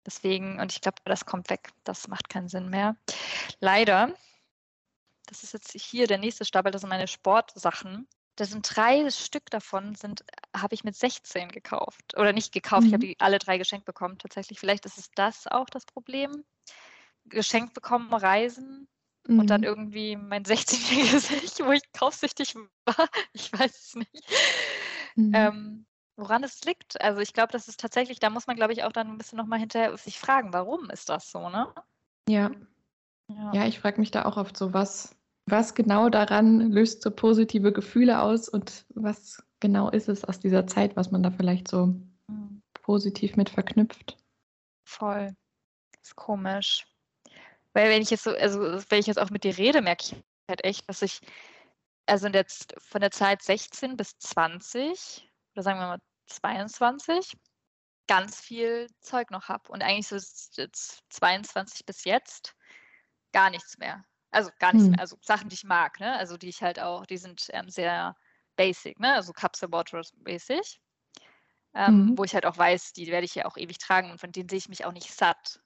Deswegen, 0.06 0.60
und 0.60 0.72
ich 0.72 0.82
glaube, 0.82 0.98
das 1.06 1.26
kommt 1.26 1.50
weg. 1.50 1.72
Das 1.84 2.08
macht 2.08 2.30
keinen 2.30 2.50
Sinn 2.50 2.70
mehr. 2.70 2.98
Leider. 3.60 4.14
das 5.28 5.44
ist 5.44 5.54
jetzt 5.54 5.72
hier 5.72 6.08
der 6.08 6.18
nächste 6.18 6.46
Stapel, 6.46 6.72
das 6.72 6.82
sind 6.82 6.90
meine 6.90 7.08
Sportsachen. 7.08 8.08
Das 8.36 8.50
sind 8.50 8.66
drei 8.76 9.10
Stück 9.12 9.50
davon, 9.52 9.96
sind 9.96 10.24
habe 10.56 10.74
ich 10.74 10.84
mit 10.84 10.96
16 10.96 11.50
gekauft. 11.50 12.18
Oder 12.18 12.34
nicht 12.34 12.52
gekauft, 12.52 12.84
mhm. 12.84 12.88
ich 12.88 12.94
habe 12.94 13.06
die 13.06 13.20
alle 13.20 13.40
drei 13.40 13.58
geschenkt 13.58 13.86
bekommen 13.86 14.18
tatsächlich. 14.18 14.60
Vielleicht 14.60 14.86
ist 14.86 14.98
es 14.98 15.12
das 15.16 15.48
auch 15.48 15.70
das 15.70 15.86
Problem. 15.86 16.44
Geschenkt 17.26 17.74
bekommen, 17.74 18.14
reisen 18.14 18.88
mhm. 19.28 19.40
und 19.40 19.50
dann 19.50 19.62
mhm. 19.62 19.68
irgendwie 19.68 20.16
mein 20.16 20.44
16-jähriges 20.46 21.32
Ich, 21.44 21.66
wo 21.66 21.72
ich 21.72 21.92
kaufsüchtig 21.94 22.56
war. 22.86 23.08
Ich 23.34 23.52
weiß 23.52 23.72
es 23.72 23.96
nicht. 23.96 24.30
Mhm. 25.16 25.32
Ähm, 25.34 25.86
woran 26.16 26.44
es 26.44 26.64
liegt. 26.64 27.02
Also 27.02 27.22
ich 27.22 27.34
glaube, 27.34 27.52
das 27.52 27.68
ist 27.68 27.80
tatsächlich, 27.80 28.20
da 28.20 28.30
muss 28.30 28.48
man, 28.48 28.56
glaube 28.56 28.74
ich, 28.74 28.84
auch 28.84 28.92
dann 28.92 29.08
ein 29.08 29.18
bisschen 29.18 29.38
nochmal 29.38 29.60
hinterher 29.60 29.96
sich 29.98 30.20
fragen, 30.20 30.54
warum 30.54 30.90
ist 30.90 31.10
das 31.10 31.32
so, 31.32 31.50
ne? 31.50 31.74
Ja. 32.28 32.52
Ja, 33.28 33.54
ja 33.54 33.66
ich 33.66 33.80
frage 33.80 34.00
mich 34.00 34.12
da 34.12 34.26
auch 34.26 34.38
oft 34.38 34.58
so, 34.58 34.74
was, 34.74 35.16
was 35.46 35.76
genau 35.76 36.10
daran 36.10 36.72
löst 36.72 37.02
so 37.02 37.12
positive 37.12 37.72
Gefühle 37.72 38.22
aus 38.22 38.50
und 38.50 38.86
was 38.90 39.44
genau 39.60 39.90
ist 39.90 40.10
es 40.10 40.24
aus 40.24 40.40
dieser 40.40 40.68
Zeit, 40.68 40.96
was 40.96 41.12
man 41.12 41.24
da 41.24 41.32
vielleicht 41.32 41.68
so 41.68 41.88
mhm. 42.28 42.62
positiv 42.74 43.36
mit 43.36 43.50
verknüpft? 43.50 44.18
Voll. 44.88 45.34
Ist 46.02 46.16
komisch. 46.16 46.86
Weil 47.74 47.90
wenn 47.90 48.02
ich 48.02 48.10
jetzt 48.10 48.24
so, 48.24 48.32
also 48.32 48.62
wenn 48.90 49.00
ich 49.00 49.08
jetzt 49.08 49.20
auch 49.20 49.30
mit 49.30 49.44
dir 49.44 49.58
rede, 49.58 49.82
merke 49.82 50.04
ich 50.04 50.24
halt 50.48 50.64
echt, 50.64 50.88
dass 50.88 51.02
ich, 51.02 51.20
also 52.06 52.28
in 52.28 52.34
der, 52.34 52.46
von 52.80 53.02
der 53.02 53.12
Zeit 53.12 53.42
16 53.42 53.98
bis 53.98 54.18
20 54.20 55.30
oder 55.54 55.64
sagen 55.64 55.80
wir 55.80 55.88
mal 55.88 56.00
22 56.28 57.34
ganz 58.08 58.40
viel 58.40 58.88
Zeug 59.02 59.32
noch 59.32 59.48
habe 59.48 59.72
und 59.72 59.82
eigentlich 59.82 60.08
so 60.08 60.18
22 61.10 61.86
bis 61.86 62.04
jetzt 62.04 62.56
gar 63.32 63.50
nichts 63.50 63.78
mehr. 63.78 64.04
Also 64.32 64.52
gar 64.60 64.74
nichts 64.74 64.86
hm. 64.86 64.92
mehr. 64.92 65.00
Also 65.00 65.18
Sachen, 65.22 65.50
die 65.50 65.56
ich 65.56 65.64
mag, 65.64 66.00
ne? 66.00 66.18
Also 66.18 66.38
die 66.38 66.50
ich 66.50 66.62
halt 66.62 66.80
auch, 66.80 67.06
die 67.06 67.18
sind 67.18 67.48
ähm, 67.54 67.70
sehr 67.70 68.16
basic, 68.56 69.00
ne? 69.00 69.14
Also 69.14 69.32
Capsule 69.32 69.72
Waters 69.72 70.14
mäßig. 70.26 70.80
Ähm, 71.76 72.06
mhm. 72.06 72.18
Wo 72.18 72.24
ich 72.24 72.36
halt 72.36 72.46
auch 72.46 72.58
weiß, 72.58 72.94
die 72.94 73.08
werde 73.08 73.26
ich 73.26 73.34
ja 73.36 73.46
auch 73.46 73.58
ewig 73.58 73.80
tragen 73.80 74.12
und 74.12 74.20
von 74.20 74.32
denen 74.32 74.50
sehe 74.50 74.60
ich 74.60 74.70
mich 74.70 74.86
auch 74.86 74.92
nicht 74.92 75.12
satt. 75.12 75.60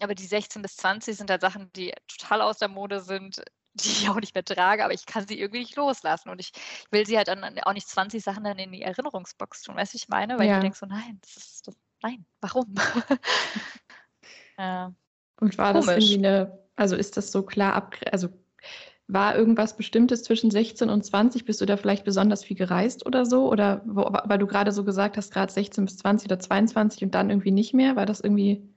Aber 0.00 0.14
die 0.14 0.26
16 0.26 0.62
bis 0.62 0.76
20 0.76 1.16
sind 1.16 1.30
halt 1.30 1.40
Sachen, 1.40 1.72
die 1.74 1.92
total 2.08 2.42
aus 2.42 2.58
der 2.58 2.68
Mode 2.68 3.00
sind, 3.00 3.42
die 3.74 3.88
ich 3.88 4.08
auch 4.08 4.16
nicht 4.16 4.34
mehr 4.34 4.44
trage, 4.44 4.84
aber 4.84 4.94
ich 4.94 5.04
kann 5.06 5.26
sie 5.26 5.38
irgendwie 5.38 5.60
nicht 5.60 5.76
loslassen. 5.76 6.30
Und 6.30 6.40
ich 6.40 6.52
will 6.90 7.06
sie 7.06 7.16
halt 7.16 7.28
dann 7.28 7.58
auch 7.60 7.72
nicht 7.72 7.88
20 7.88 8.22
Sachen 8.22 8.44
dann 8.44 8.58
in 8.58 8.72
die 8.72 8.82
Erinnerungsbox 8.82 9.62
tun, 9.62 9.76
weißt 9.76 9.94
du, 9.94 9.96
ich 9.96 10.08
meine? 10.08 10.38
Weil 10.38 10.48
ja. 10.48 10.56
ich 10.56 10.62
denke 10.62 10.78
so, 10.78 10.86
nein, 10.86 11.18
das 11.22 11.36
ist, 11.36 11.68
das, 11.68 11.76
nein, 12.02 12.24
warum? 12.40 12.74
ja. 14.58 14.92
Und 15.38 15.58
war 15.58 15.72
Komisch. 15.72 15.86
das 15.86 15.96
irgendwie 15.96 16.26
eine, 16.26 16.58
also 16.76 16.96
ist 16.96 17.16
das 17.16 17.30
so 17.30 17.42
klar 17.42 17.74
ab, 17.74 17.96
also 18.10 18.30
war 19.08 19.36
irgendwas 19.36 19.76
Bestimmtes 19.76 20.24
zwischen 20.24 20.50
16 20.50 20.90
und 20.90 21.04
20? 21.04 21.44
Bist 21.44 21.60
du 21.60 21.66
da 21.66 21.76
vielleicht 21.76 22.04
besonders 22.04 22.44
viel 22.44 22.56
gereist 22.56 23.06
oder 23.06 23.24
so? 23.24 23.50
Oder 23.50 23.82
wo, 23.86 24.02
weil 24.02 24.38
du 24.38 24.46
gerade 24.46 24.72
so 24.72 24.84
gesagt 24.84 25.16
hast, 25.16 25.32
gerade 25.32 25.52
16 25.52 25.84
bis 25.84 25.98
20 25.98 26.26
oder 26.26 26.40
22 26.40 27.04
und 27.04 27.14
dann 27.14 27.30
irgendwie 27.30 27.52
nicht 27.52 27.72
mehr? 27.72 27.94
War 27.94 28.06
das 28.06 28.20
irgendwie. 28.20 28.68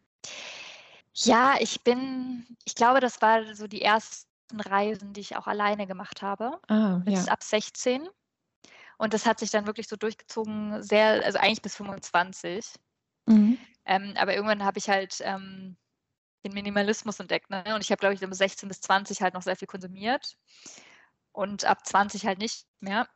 Ja, 1.25 1.57
ich 1.59 1.81
bin, 1.83 2.45
ich 2.65 2.75
glaube, 2.75 2.99
das 2.99 3.21
war 3.21 3.55
so 3.55 3.67
die 3.67 3.81
erste 3.81 4.27
Reisen, 4.53 5.13
die 5.13 5.21
ich 5.21 5.35
auch 5.35 5.47
alleine 5.47 5.85
gemacht 5.87 6.21
habe. 6.21 6.59
Ah, 6.67 7.01
ja. 7.05 7.23
ab 7.25 7.43
16. 7.43 8.07
Und 8.97 9.13
das 9.13 9.25
hat 9.25 9.39
sich 9.39 9.51
dann 9.51 9.65
wirklich 9.65 9.87
so 9.87 9.95
durchgezogen, 9.95 10.81
sehr, 10.83 11.23
also 11.23 11.39
eigentlich 11.39 11.61
bis 11.61 11.75
25. 11.75 12.75
Mhm. 13.27 13.57
Ähm, 13.85 14.13
aber 14.17 14.35
irgendwann 14.35 14.65
habe 14.65 14.77
ich 14.77 14.89
halt 14.89 15.17
ähm, 15.21 15.77
den 16.45 16.53
Minimalismus 16.53 17.19
entdeckt. 17.19 17.49
Ne? 17.49 17.63
Und 17.75 17.81
ich 17.81 17.91
habe, 17.91 17.99
glaube 17.99 18.15
ich, 18.15 18.23
um 18.23 18.33
16 18.33 18.67
bis 18.69 18.81
20 18.81 19.21
halt 19.21 19.33
noch 19.33 19.41
sehr 19.41 19.55
viel 19.55 19.67
konsumiert. 19.67 20.37
Und 21.31 21.65
ab 21.65 21.85
20 21.85 22.25
halt 22.25 22.39
nicht 22.39 22.65
mehr. 22.79 23.07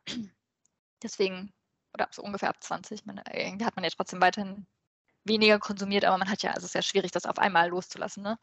Deswegen, 1.02 1.52
oder 1.92 2.08
so 2.10 2.22
ungefähr 2.22 2.48
ab 2.48 2.62
20, 2.62 3.04
man, 3.04 3.22
irgendwie 3.32 3.64
hat 3.64 3.76
man 3.76 3.84
ja 3.84 3.90
trotzdem 3.90 4.20
weiterhin 4.20 4.66
weniger 5.24 5.58
konsumiert, 5.58 6.04
aber 6.04 6.18
man 6.18 6.30
hat 6.30 6.42
ja, 6.42 6.50
also 6.50 6.60
es 6.60 6.70
ist 6.70 6.74
ja 6.74 6.82
schwierig, 6.82 7.10
das 7.12 7.26
auf 7.26 7.38
einmal 7.38 7.68
loszulassen. 7.68 8.22
Ne? 8.22 8.38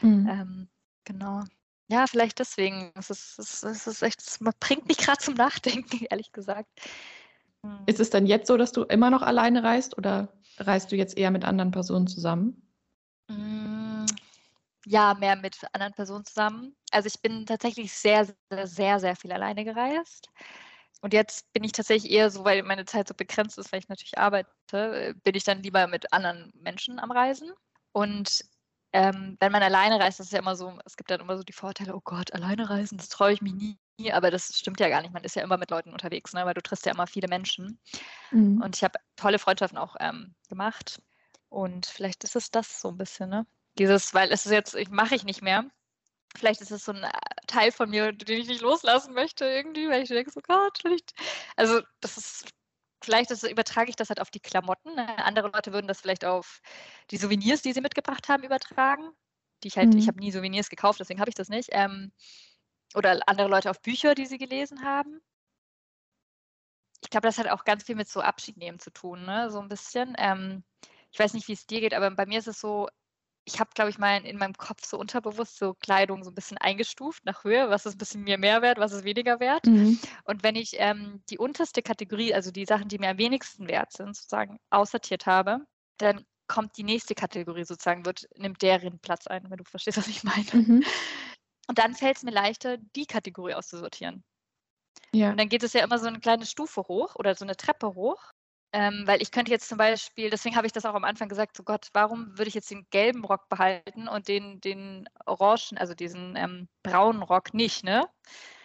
Mhm. 0.00 0.28
Ähm, 0.28 0.68
genau. 1.04 1.44
Ja, 1.88 2.06
vielleicht 2.06 2.38
deswegen. 2.38 2.92
Es 2.94 3.10
ist, 3.10 3.38
es 3.38 3.62
ist, 3.62 3.86
es 3.86 4.02
echt, 4.02 4.20
es 4.20 4.38
bringt 4.60 4.88
mich 4.88 4.98
gerade 4.98 5.18
zum 5.18 5.34
Nachdenken, 5.34 6.06
ehrlich 6.10 6.32
gesagt. 6.32 6.68
Hm. 7.62 7.82
Ist 7.86 8.00
es 8.00 8.10
dann 8.10 8.26
jetzt 8.26 8.46
so, 8.46 8.56
dass 8.56 8.72
du 8.72 8.82
immer 8.84 9.10
noch 9.10 9.22
alleine 9.22 9.62
reist 9.62 9.98
oder 9.98 10.32
reist 10.58 10.92
du 10.92 10.96
jetzt 10.96 11.16
eher 11.16 11.30
mit 11.30 11.44
anderen 11.44 11.70
Personen 11.70 12.06
zusammen? 12.06 12.62
Hm, 13.30 14.06
ja, 14.86 15.14
mehr 15.14 15.36
mit 15.36 15.56
anderen 15.72 15.94
Personen 15.94 16.24
zusammen. 16.24 16.76
Also 16.90 17.06
ich 17.06 17.20
bin 17.20 17.46
tatsächlich 17.46 17.92
sehr, 17.92 18.26
sehr, 18.50 18.66
sehr, 18.66 19.00
sehr 19.00 19.16
viel 19.16 19.32
alleine 19.32 19.64
gereist. 19.64 20.28
Und 21.04 21.12
jetzt 21.12 21.52
bin 21.52 21.62
ich 21.64 21.72
tatsächlich 21.72 22.10
eher 22.10 22.30
so, 22.30 22.46
weil 22.46 22.62
meine 22.62 22.86
Zeit 22.86 23.08
so 23.08 23.12
begrenzt 23.12 23.58
ist, 23.58 23.70
weil 23.70 23.80
ich 23.80 23.90
natürlich 23.90 24.16
arbeite, 24.16 25.14
bin 25.22 25.34
ich 25.34 25.44
dann 25.44 25.62
lieber 25.62 25.86
mit 25.86 26.10
anderen 26.14 26.50
Menschen 26.54 26.98
am 26.98 27.10
Reisen. 27.10 27.52
Und 27.92 28.42
ähm, 28.94 29.36
wenn 29.38 29.52
man 29.52 29.62
alleine 29.62 30.00
reist, 30.00 30.18
das 30.18 30.28
ist 30.28 30.32
ja 30.32 30.38
immer 30.38 30.56
so, 30.56 30.78
es 30.86 30.96
gibt 30.96 31.10
dann 31.10 31.20
immer 31.20 31.36
so 31.36 31.42
die 31.42 31.52
Vorteile, 31.52 31.94
oh 31.94 32.00
Gott, 32.02 32.32
alleine 32.32 32.70
reisen, 32.70 32.96
das 32.96 33.10
traue 33.10 33.34
ich 33.34 33.42
mich 33.42 33.52
nie. 33.52 34.12
Aber 34.12 34.30
das 34.30 34.56
stimmt 34.56 34.80
ja 34.80 34.88
gar 34.88 35.02
nicht. 35.02 35.12
Man 35.12 35.24
ist 35.24 35.36
ja 35.36 35.42
immer 35.42 35.58
mit 35.58 35.70
Leuten 35.70 35.92
unterwegs, 35.92 36.32
ne? 36.32 36.46
weil 36.46 36.54
du 36.54 36.62
triffst 36.62 36.86
ja 36.86 36.92
immer 36.92 37.06
viele 37.06 37.28
Menschen. 37.28 37.78
Mhm. 38.30 38.62
Und 38.62 38.74
ich 38.74 38.82
habe 38.82 38.98
tolle 39.16 39.38
Freundschaften 39.38 39.76
auch 39.76 39.96
ähm, 40.00 40.34
gemacht. 40.48 41.02
Und 41.50 41.84
vielleicht 41.84 42.24
ist 42.24 42.34
es 42.34 42.50
das 42.50 42.80
so 42.80 42.88
ein 42.88 42.96
bisschen, 42.96 43.28
ne? 43.28 43.46
Dieses, 43.78 44.14
weil 44.14 44.32
es 44.32 44.46
ist 44.46 44.52
jetzt, 44.52 44.74
ich 44.74 44.88
mache 44.88 45.16
ich 45.16 45.24
nicht 45.24 45.42
mehr. 45.42 45.66
Vielleicht 46.36 46.60
ist 46.60 46.70
es 46.70 46.84
so 46.84 46.92
ein 46.92 47.04
äh, 47.04 47.10
Teil 47.46 47.72
von 47.72 47.90
mir, 47.90 48.12
den 48.12 48.40
ich 48.40 48.48
nicht 48.48 48.60
loslassen 48.60 49.14
möchte 49.14 49.44
irgendwie, 49.44 49.88
weil 49.88 50.02
ich 50.02 50.08
denke, 50.08 50.30
so 50.30 50.40
Gott, 50.40 50.78
vielleicht. 50.80 51.12
Also 51.56 51.80
das 52.00 52.16
ist 52.16 52.52
vielleicht 53.04 53.30
ist, 53.30 53.44
übertrage 53.44 53.90
ich 53.90 53.96
das 53.96 54.08
halt 54.08 54.20
auf 54.20 54.30
die 54.30 54.40
Klamotten. 54.40 54.94
Ne? 54.94 55.24
Andere 55.24 55.48
Leute 55.48 55.72
würden 55.72 55.86
das 55.86 56.00
vielleicht 56.00 56.24
auf 56.24 56.60
die 57.10 57.16
Souvenirs, 57.16 57.62
die 57.62 57.72
sie 57.72 57.80
mitgebracht 57.80 58.28
haben, 58.28 58.42
übertragen. 58.42 59.10
Die 59.62 59.68
ich 59.68 59.76
halt, 59.76 59.92
mhm. 59.92 59.98
ich 59.98 60.08
habe 60.08 60.18
nie 60.18 60.32
Souvenirs 60.32 60.68
gekauft, 60.68 61.00
deswegen 61.00 61.20
habe 61.20 61.30
ich 61.30 61.36
das 61.36 61.48
nicht. 61.48 61.68
Ähm, 61.72 62.12
oder 62.94 63.20
andere 63.26 63.48
Leute 63.48 63.70
auf 63.70 63.80
Bücher, 63.80 64.14
die 64.14 64.26
sie 64.26 64.38
gelesen 64.38 64.84
haben. 64.84 65.20
Ich 67.02 67.10
glaube, 67.10 67.26
das 67.26 67.38
hat 67.38 67.48
auch 67.48 67.64
ganz 67.64 67.84
viel 67.84 67.96
mit 67.96 68.08
so 68.08 68.20
Abschied 68.20 68.56
nehmen 68.56 68.78
zu 68.78 68.90
tun, 68.90 69.24
ne? 69.24 69.50
so 69.50 69.60
ein 69.60 69.68
bisschen. 69.68 70.14
Ähm, 70.18 70.64
ich 71.10 71.18
weiß 71.18 71.34
nicht, 71.34 71.48
wie 71.48 71.52
es 71.52 71.66
dir 71.66 71.80
geht, 71.80 71.94
aber 71.94 72.10
bei 72.10 72.26
mir 72.26 72.38
ist 72.38 72.48
es 72.48 72.60
so, 72.60 72.88
ich 73.46 73.60
habe, 73.60 73.70
glaube 73.74 73.90
ich, 73.90 73.98
mal 73.98 74.24
in 74.24 74.38
meinem 74.38 74.54
Kopf 74.54 74.84
so 74.86 74.98
unterbewusst 74.98 75.58
so 75.58 75.74
Kleidung 75.74 76.24
so 76.24 76.30
ein 76.30 76.34
bisschen 76.34 76.58
eingestuft 76.58 77.24
nach 77.24 77.44
Höhe, 77.44 77.68
was 77.68 77.86
ist 77.86 77.94
ein 77.94 77.98
bisschen 77.98 78.22
mir 78.22 78.38
mehr 78.38 78.62
wert, 78.62 78.78
was 78.78 78.92
ist 78.92 79.04
weniger 79.04 79.38
wert. 79.40 79.66
Mhm. 79.66 79.98
Und 80.24 80.42
wenn 80.42 80.56
ich 80.56 80.72
ähm, 80.78 81.22
die 81.28 81.38
unterste 81.38 81.82
Kategorie, 81.82 82.34
also 82.34 82.50
die 82.50 82.64
Sachen, 82.64 82.88
die 82.88 82.98
mir 82.98 83.10
am 83.10 83.18
wenigsten 83.18 83.68
wert 83.68 83.92
sind, 83.92 84.16
sozusagen 84.16 84.58
aussortiert 84.70 85.26
habe, 85.26 85.60
dann 85.98 86.24
kommt 86.46 86.76
die 86.76 86.84
nächste 86.84 87.14
Kategorie 87.14 87.64
sozusagen, 87.64 88.04
wird, 88.06 88.26
nimmt 88.36 88.62
deren 88.62 88.98
Platz 88.98 89.26
ein, 89.26 89.50
wenn 89.50 89.58
du 89.58 89.64
verstehst, 89.64 89.98
was 89.98 90.08
ich 90.08 90.24
meine. 90.24 90.46
Mhm. 90.52 90.84
Und 91.66 91.78
dann 91.78 91.94
fällt 91.94 92.16
es 92.18 92.22
mir 92.22 92.30
leichter, 92.30 92.76
die 92.78 93.06
Kategorie 93.06 93.54
auszusortieren. 93.54 94.22
Ja. 95.12 95.30
Und 95.30 95.38
dann 95.38 95.48
geht 95.48 95.62
es 95.62 95.72
ja 95.72 95.84
immer 95.84 95.98
so 95.98 96.06
eine 96.06 96.20
kleine 96.20 96.46
Stufe 96.46 96.82
hoch 96.82 97.14
oder 97.16 97.34
so 97.34 97.44
eine 97.44 97.56
Treppe 97.56 97.94
hoch. 97.94 98.32
Ähm, 98.76 99.04
weil 99.06 99.22
ich 99.22 99.30
könnte 99.30 99.52
jetzt 99.52 99.68
zum 99.68 99.78
Beispiel, 99.78 100.30
deswegen 100.30 100.56
habe 100.56 100.66
ich 100.66 100.72
das 100.72 100.84
auch 100.84 100.94
am 100.94 101.04
Anfang 101.04 101.28
gesagt, 101.28 101.56
so 101.56 101.62
Gott, 101.62 101.90
warum 101.92 102.36
würde 102.36 102.48
ich 102.48 102.54
jetzt 102.54 102.72
den 102.72 102.84
gelben 102.90 103.24
Rock 103.24 103.48
behalten 103.48 104.08
und 104.08 104.26
den, 104.26 104.60
den 104.60 105.08
orangen, 105.26 105.78
also 105.78 105.94
diesen 105.94 106.34
ähm, 106.34 106.66
braunen 106.82 107.22
Rock 107.22 107.54
nicht, 107.54 107.84
ne? 107.84 108.08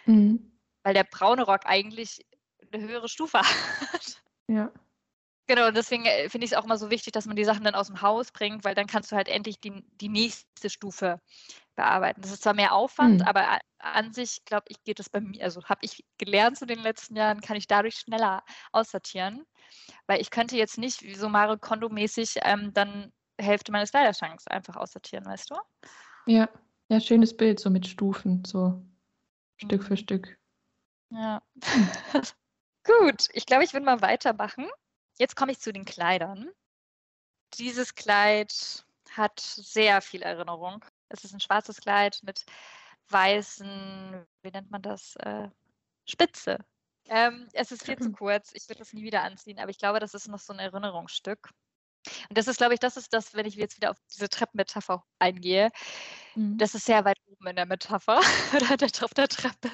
Mhm. 0.06 0.50
Weil 0.82 0.94
der 0.94 1.04
braune 1.04 1.44
Rock 1.44 1.60
eigentlich 1.64 2.26
eine 2.72 2.82
höhere 2.82 3.08
Stufe 3.08 3.38
hat. 3.92 4.20
Ja. 4.48 4.72
Genau, 5.46 5.68
und 5.68 5.76
deswegen 5.76 6.04
äh, 6.06 6.28
finde 6.28 6.44
ich 6.44 6.50
es 6.50 6.58
auch 6.58 6.66
mal 6.66 6.76
so 6.78 6.90
wichtig, 6.90 7.12
dass 7.12 7.26
man 7.26 7.36
die 7.36 7.44
Sachen 7.44 7.62
dann 7.62 7.76
aus 7.76 7.86
dem 7.86 8.02
Haus 8.02 8.32
bringt, 8.32 8.64
weil 8.64 8.74
dann 8.74 8.88
kannst 8.88 9.12
du 9.12 9.16
halt 9.16 9.28
endlich 9.28 9.60
die, 9.60 9.84
die 10.00 10.08
nächste 10.08 10.70
Stufe 10.70 11.20
bearbeiten. 11.76 12.20
Das 12.20 12.32
ist 12.32 12.42
zwar 12.42 12.54
mehr 12.54 12.72
Aufwand, 12.72 13.20
mhm. 13.20 13.26
aber 13.26 13.60
an 13.78 14.12
sich, 14.12 14.44
glaube 14.44 14.66
ich, 14.70 14.82
geht 14.82 14.98
es 14.98 15.08
bei 15.08 15.20
mir, 15.20 15.44
also 15.44 15.64
habe 15.64 15.80
ich 15.82 16.04
gelernt 16.18 16.58
zu 16.58 16.66
den 16.66 16.80
letzten 16.80 17.14
Jahren, 17.14 17.40
kann 17.40 17.56
ich 17.56 17.68
dadurch 17.68 17.94
schneller 17.94 18.42
aussortieren. 18.72 19.46
Weil 20.06 20.20
ich 20.20 20.30
könnte 20.30 20.56
jetzt 20.56 20.78
nicht 20.78 21.02
wie 21.02 21.14
so 21.14 21.28
Mario 21.28 21.56
Kondo-mäßig 21.58 22.36
ähm, 22.42 22.72
dann 22.72 23.12
Hälfte 23.38 23.72
meines 23.72 23.90
Kleiderschranks 23.90 24.46
einfach 24.46 24.76
aussortieren, 24.76 25.24
weißt 25.24 25.50
du? 25.50 25.56
Ja, 26.26 26.48
ja, 26.88 27.00
schönes 27.00 27.36
Bild, 27.36 27.60
so 27.60 27.70
mit 27.70 27.86
Stufen, 27.86 28.44
so 28.44 28.82
Stück 29.56 29.82
für 29.82 29.92
mhm. 29.92 29.98
Stück. 29.98 30.38
Ja. 31.10 31.42
Gut, 32.84 33.28
ich 33.32 33.46
glaube, 33.46 33.64
ich 33.64 33.72
würde 33.72 33.86
mal 33.86 34.00
weitermachen. 34.00 34.68
Jetzt 35.18 35.36
komme 35.36 35.52
ich 35.52 35.60
zu 35.60 35.72
den 35.72 35.84
Kleidern. 35.84 36.50
Dieses 37.58 37.94
Kleid 37.94 38.84
hat 39.12 39.40
sehr 39.40 40.00
viel 40.00 40.22
Erinnerung. 40.22 40.84
Es 41.08 41.24
ist 41.24 41.34
ein 41.34 41.40
schwarzes 41.40 41.80
Kleid 41.80 42.20
mit 42.22 42.44
weißen, 43.08 44.26
wie 44.42 44.50
nennt 44.50 44.70
man 44.70 44.82
das? 44.82 45.16
Äh, 45.16 45.48
Spitze. 46.06 46.58
Ähm, 47.08 47.48
es 47.52 47.72
ist 47.72 47.84
viel 47.84 47.98
zu 47.98 48.10
kurz. 48.12 48.50
Ich 48.54 48.68
würde 48.68 48.80
das 48.80 48.92
nie 48.92 49.02
wieder 49.02 49.22
anziehen, 49.22 49.58
aber 49.58 49.70
ich 49.70 49.78
glaube, 49.78 50.00
das 50.00 50.14
ist 50.14 50.28
noch 50.28 50.38
so 50.38 50.52
ein 50.52 50.58
Erinnerungsstück. 50.58 51.50
Und 52.28 52.38
das 52.38 52.48
ist, 52.48 52.56
glaube 52.56 52.74
ich, 52.74 52.80
das 52.80 52.96
ist 52.96 53.12
das, 53.12 53.34
wenn 53.34 53.46
ich 53.46 53.56
jetzt 53.56 53.76
wieder 53.76 53.90
auf 53.90 53.96
diese 54.12 54.28
Treppenmetapher 54.28 55.04
eingehe. 55.18 55.70
Mhm. 56.34 56.56
Das 56.56 56.74
ist 56.74 56.86
sehr 56.86 57.04
weit 57.04 57.18
oben 57.26 57.48
in 57.48 57.56
der 57.56 57.66
Metapher 57.66 58.20
oder 58.54 59.04
auf 59.04 59.14
der 59.14 59.28
Treppe. 59.28 59.70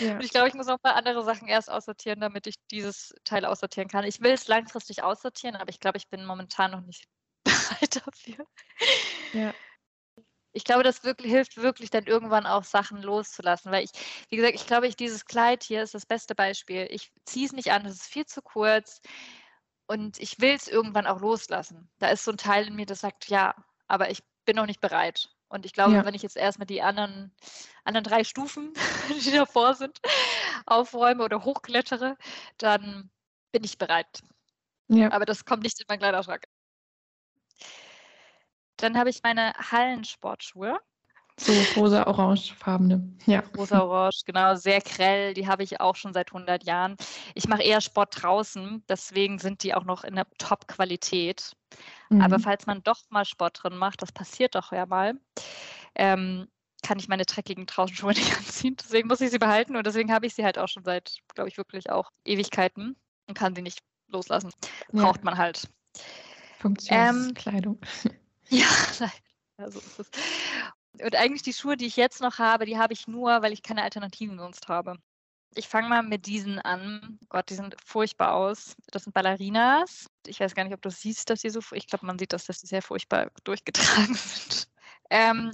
Ja. 0.00 0.14
Und 0.14 0.24
ich 0.24 0.30
glaube, 0.30 0.48
ich 0.48 0.54
muss 0.54 0.66
noch 0.66 0.74
ein 0.74 0.82
paar 0.82 0.96
andere 0.96 1.24
Sachen 1.24 1.48
erst 1.48 1.70
aussortieren, 1.70 2.20
damit 2.20 2.46
ich 2.46 2.56
dieses 2.70 3.14
Teil 3.24 3.44
aussortieren 3.46 3.88
kann. 3.88 4.04
Ich 4.04 4.20
will 4.20 4.32
es 4.32 4.48
langfristig 4.48 5.02
aussortieren, 5.02 5.56
aber 5.56 5.70
ich 5.70 5.80
glaube, 5.80 5.96
ich 5.96 6.08
bin 6.08 6.26
momentan 6.26 6.72
noch 6.72 6.82
nicht 6.82 7.04
bereit 7.44 8.04
dafür. 8.04 8.46
Ja. 9.32 9.54
Ich 10.56 10.64
glaube, 10.64 10.82
das 10.82 11.04
wirklich, 11.04 11.30
hilft 11.30 11.58
wirklich 11.58 11.90
dann 11.90 12.04
irgendwann 12.04 12.46
auch 12.46 12.64
Sachen 12.64 13.02
loszulassen, 13.02 13.70
weil 13.70 13.84
ich, 13.84 13.90
wie 14.30 14.36
gesagt, 14.36 14.54
ich 14.54 14.66
glaube, 14.66 14.86
ich, 14.86 14.96
dieses 14.96 15.26
Kleid 15.26 15.62
hier 15.62 15.82
ist 15.82 15.92
das 15.92 16.06
beste 16.06 16.34
Beispiel. 16.34 16.86
Ich 16.90 17.12
ziehe 17.26 17.44
es 17.44 17.52
nicht 17.52 17.72
an, 17.72 17.84
es 17.84 17.96
ist 17.96 18.06
viel 18.06 18.24
zu 18.24 18.40
kurz 18.40 19.02
und 19.86 20.18
ich 20.18 20.40
will 20.40 20.54
es 20.54 20.66
irgendwann 20.66 21.06
auch 21.06 21.20
loslassen. 21.20 21.90
Da 21.98 22.08
ist 22.08 22.24
so 22.24 22.30
ein 22.30 22.38
Teil 22.38 22.68
in 22.68 22.74
mir, 22.74 22.86
das 22.86 23.00
sagt, 23.00 23.28
ja, 23.28 23.54
aber 23.86 24.10
ich 24.10 24.22
bin 24.46 24.56
noch 24.56 24.64
nicht 24.64 24.80
bereit. 24.80 25.28
Und 25.48 25.66
ich 25.66 25.74
glaube, 25.74 25.92
ja. 25.92 26.06
wenn 26.06 26.14
ich 26.14 26.22
jetzt 26.22 26.38
erstmal 26.38 26.66
die 26.66 26.80
anderen, 26.80 27.34
anderen 27.84 28.04
drei 28.04 28.24
Stufen, 28.24 28.72
die 29.26 29.32
davor 29.32 29.74
sind, 29.74 30.00
aufräume 30.64 31.22
oder 31.22 31.44
hochklettere, 31.44 32.16
dann 32.56 33.10
bin 33.52 33.62
ich 33.62 33.76
bereit. 33.76 34.22
Ja. 34.88 35.12
Aber 35.12 35.26
das 35.26 35.44
kommt 35.44 35.64
nicht 35.64 35.78
in 35.78 35.84
meinen 35.86 35.98
Kleiderschrank. 35.98 36.44
Dann 38.76 38.96
habe 38.98 39.10
ich 39.10 39.22
meine 39.22 39.52
Hallensportschuhe. 39.54 40.78
So 41.38 41.52
rosa-orangefarbene. 41.76 43.14
Ja. 43.26 43.42
Rosa-orange, 43.56 44.24
genau, 44.24 44.54
sehr 44.54 44.80
grell. 44.80 45.34
Die 45.34 45.46
habe 45.46 45.62
ich 45.62 45.80
auch 45.80 45.94
schon 45.94 46.14
seit 46.14 46.28
100 46.32 46.64
Jahren. 46.64 46.96
Ich 47.34 47.46
mache 47.46 47.62
eher 47.62 47.82
Sport 47.82 48.22
draußen, 48.22 48.82
deswegen 48.88 49.38
sind 49.38 49.62
die 49.62 49.74
auch 49.74 49.84
noch 49.84 50.04
in 50.04 50.14
der 50.14 50.26
Top-Qualität. 50.38 51.52
Mhm. 52.08 52.22
Aber 52.22 52.38
falls 52.38 52.66
man 52.66 52.82
doch 52.82 53.00
mal 53.10 53.26
Sport 53.26 53.62
drin 53.62 53.76
macht, 53.76 54.00
das 54.00 54.12
passiert 54.12 54.54
doch 54.54 54.72
ja 54.72 54.86
mal, 54.86 55.14
ähm, 55.94 56.48
kann 56.82 56.98
ich 56.98 57.08
meine 57.08 57.26
dreckigen 57.26 57.66
Draußenschuhe 57.66 58.12
nicht 58.14 58.34
anziehen. 58.34 58.76
Deswegen 58.80 59.08
muss 59.08 59.20
ich 59.20 59.30
sie 59.30 59.38
behalten 59.38 59.76
und 59.76 59.86
deswegen 59.86 60.12
habe 60.12 60.26
ich 60.26 60.34
sie 60.34 60.44
halt 60.44 60.58
auch 60.58 60.68
schon 60.68 60.84
seit, 60.84 61.18
glaube 61.34 61.48
ich, 61.48 61.58
wirklich 61.58 61.90
auch 61.90 62.10
Ewigkeiten 62.24 62.96
und 63.26 63.36
kann 63.36 63.54
sie 63.54 63.62
nicht 63.62 63.80
loslassen. 64.08 64.52
Braucht 64.90 65.18
ja. 65.18 65.24
man 65.24 65.36
halt. 65.36 65.68
Funktionskleidung. 66.60 67.78
Ähm, 68.04 68.10
ja, 69.58 69.70
so 69.70 69.78
ist 69.78 69.98
es. 69.98 70.10
Und 71.02 71.14
eigentlich 71.14 71.42
die 71.42 71.52
Schuhe, 71.52 71.76
die 71.76 71.86
ich 71.86 71.96
jetzt 71.96 72.20
noch 72.20 72.38
habe, 72.38 72.66
die 72.66 72.78
habe 72.78 72.92
ich 72.92 73.06
nur, 73.06 73.42
weil 73.42 73.52
ich 73.52 73.62
keine 73.62 73.82
Alternativen 73.82 74.38
sonst 74.38 74.68
habe. 74.68 74.96
Ich 75.54 75.68
fange 75.68 75.88
mal 75.88 76.02
mit 76.02 76.26
diesen 76.26 76.58
an. 76.60 77.18
Gott, 77.28 77.48
die 77.50 77.54
sind 77.54 77.76
furchtbar 77.84 78.34
aus. 78.34 78.76
Das 78.90 79.04
sind 79.04 79.12
Ballerinas. 79.12 80.06
Ich 80.26 80.40
weiß 80.40 80.54
gar 80.54 80.64
nicht, 80.64 80.74
ob 80.74 80.82
du 80.82 80.90
siehst, 80.90 81.30
dass 81.30 81.40
sie 81.40 81.50
so. 81.50 81.60
Ich 81.72 81.86
glaube, 81.86 82.06
man 82.06 82.18
sieht 82.18 82.32
das, 82.32 82.44
dass 82.44 82.60
sie 82.60 82.66
sehr 82.66 82.82
furchtbar 82.82 83.30
durchgetragen 83.44 84.14
sind. 84.14 84.68
Ähm, 85.10 85.52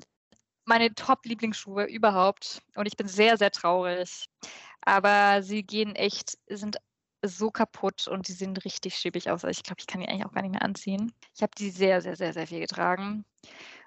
meine 0.64 0.94
Top-Lieblingsschuhe 0.94 1.84
überhaupt. 1.84 2.62
Und 2.74 2.86
ich 2.86 2.96
bin 2.96 3.08
sehr, 3.08 3.36
sehr 3.36 3.50
traurig. 3.50 4.26
Aber 4.80 5.42
sie 5.42 5.62
gehen 5.62 5.94
echt, 5.94 6.38
sind 6.48 6.78
so 7.22 7.50
kaputt 7.50 8.08
und 8.08 8.28
die 8.28 8.32
sehen 8.32 8.56
richtig 8.56 8.96
schäbig 8.96 9.30
aus. 9.30 9.44
Also 9.44 9.58
ich 9.58 9.62
glaube, 9.62 9.80
ich 9.80 9.86
kann 9.86 10.00
die 10.00 10.08
eigentlich 10.08 10.26
auch 10.26 10.32
gar 10.32 10.42
nicht 10.42 10.52
mehr 10.52 10.62
anziehen. 10.62 11.12
Ich 11.34 11.42
habe 11.42 11.52
die 11.56 11.70
sehr, 11.70 12.00
sehr, 12.00 12.16
sehr, 12.16 12.32
sehr 12.32 12.46
viel 12.46 12.60
getragen. 12.60 13.24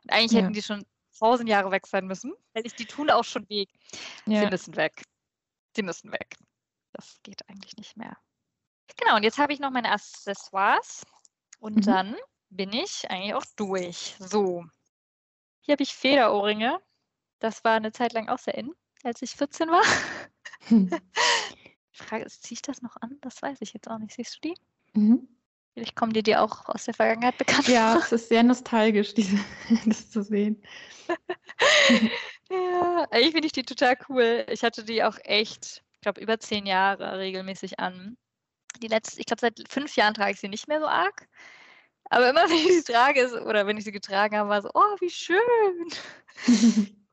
Und 0.03 0.11
eigentlich 0.11 0.31
ja. 0.31 0.41
hätten 0.41 0.53
die 0.53 0.61
schon 0.61 0.85
tausend 1.17 1.49
Jahre 1.49 1.71
weg 1.71 1.87
sein 1.87 2.07
müssen, 2.07 2.33
weil 2.53 2.65
ich 2.65 2.75
die 2.75 2.85
tun 2.85 3.09
auch 3.09 3.23
schon 3.23 3.47
weg. 3.49 3.69
Ja. 4.25 4.41
Sie 4.41 4.47
müssen 4.47 4.75
weg. 4.75 5.03
Sie 5.75 5.83
müssen 5.83 6.11
weg. 6.11 6.37
Das 6.93 7.19
geht 7.23 7.47
eigentlich 7.49 7.75
nicht 7.77 7.97
mehr. 7.97 8.17
Genau, 8.97 9.15
und 9.17 9.23
jetzt 9.23 9.37
habe 9.37 9.53
ich 9.53 9.59
noch 9.59 9.71
meine 9.71 9.91
Accessoires 9.91 11.03
und 11.59 11.77
mhm. 11.77 11.81
dann 11.81 12.15
bin 12.49 12.71
ich 12.71 13.09
eigentlich 13.09 13.33
auch 13.33 13.45
durch. 13.55 14.15
So. 14.19 14.65
Hier 15.61 15.73
habe 15.73 15.83
ich 15.83 15.93
Federohrringe. 15.93 16.79
Das 17.39 17.63
war 17.63 17.73
eine 17.73 17.91
Zeit 17.91 18.13
lang 18.13 18.29
auch 18.29 18.39
sehr 18.39 18.55
in, 18.55 18.73
als 19.03 19.21
ich 19.21 19.31
14 19.31 19.69
war. 19.69 19.83
Die 21.97 22.03
Frage 22.03 22.25
ist, 22.25 22.43
ziehe 22.43 22.55
ich 22.55 22.61
das 22.61 22.81
noch 22.81 22.97
an? 23.01 23.17
Das 23.21 23.41
weiß 23.41 23.59
ich 23.61 23.73
jetzt 23.73 23.89
auch 23.89 23.97
nicht. 23.97 24.13
Siehst 24.13 24.35
du 24.35 24.49
die? 24.49 24.99
Mhm. 24.99 25.27
Vielleicht 25.73 25.95
kommen 25.95 26.13
dir 26.13 26.23
die 26.23 26.35
auch 26.35 26.67
aus 26.69 26.85
der 26.85 26.93
Vergangenheit 26.93 27.37
bekannt 27.37 27.67
Ja, 27.67 27.97
es 27.97 28.11
ist 28.11 28.29
sehr 28.29 28.43
nostalgisch, 28.43 29.13
diese, 29.13 29.37
das 29.85 30.09
zu 30.09 30.23
sehen. 30.23 30.61
ja, 32.49 33.07
eigentlich 33.11 33.31
finde 33.31 33.47
ich 33.47 33.51
die 33.51 33.63
total 33.63 33.97
cool. 34.07 34.45
Ich 34.49 34.63
hatte 34.63 34.83
die 34.83 35.03
auch 35.03 35.17
echt, 35.23 35.83
ich 35.93 36.01
glaube, 36.01 36.21
über 36.21 36.39
zehn 36.39 36.65
Jahre 36.65 37.19
regelmäßig 37.19 37.79
an. 37.79 38.17
Die 38.81 38.87
letzte, 38.87 39.19
ich 39.19 39.25
glaube, 39.25 39.41
seit 39.41 39.61
fünf 39.69 39.95
Jahren 39.95 40.13
trage 40.13 40.31
ich 40.31 40.39
sie 40.39 40.49
nicht 40.49 40.67
mehr 40.67 40.79
so 40.79 40.87
arg. 40.87 41.27
Aber 42.09 42.29
immer 42.29 42.41
wenn 42.49 42.55
ich 42.55 42.85
sie 42.85 42.93
trage, 42.93 43.43
oder 43.45 43.67
wenn 43.67 43.77
ich 43.77 43.83
sie 43.83 43.91
getragen 43.91 44.37
habe, 44.37 44.49
war 44.49 44.61
so, 44.61 44.69
oh, 44.73 44.95
wie 44.99 45.09
schön. 45.09 45.39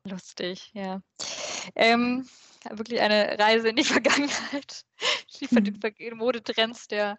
Lustig, 0.04 0.70
ja. 0.74 1.00
Ähm, 1.74 2.28
wirklich 2.70 3.00
eine 3.00 3.38
Reise 3.38 3.68
in 3.68 3.76
die 3.76 3.84
Vergangenheit. 3.84 4.84
Die 5.40 5.48
von 5.48 5.64
den. 5.64 5.80
Modetrends 6.16 6.88
der 6.88 7.16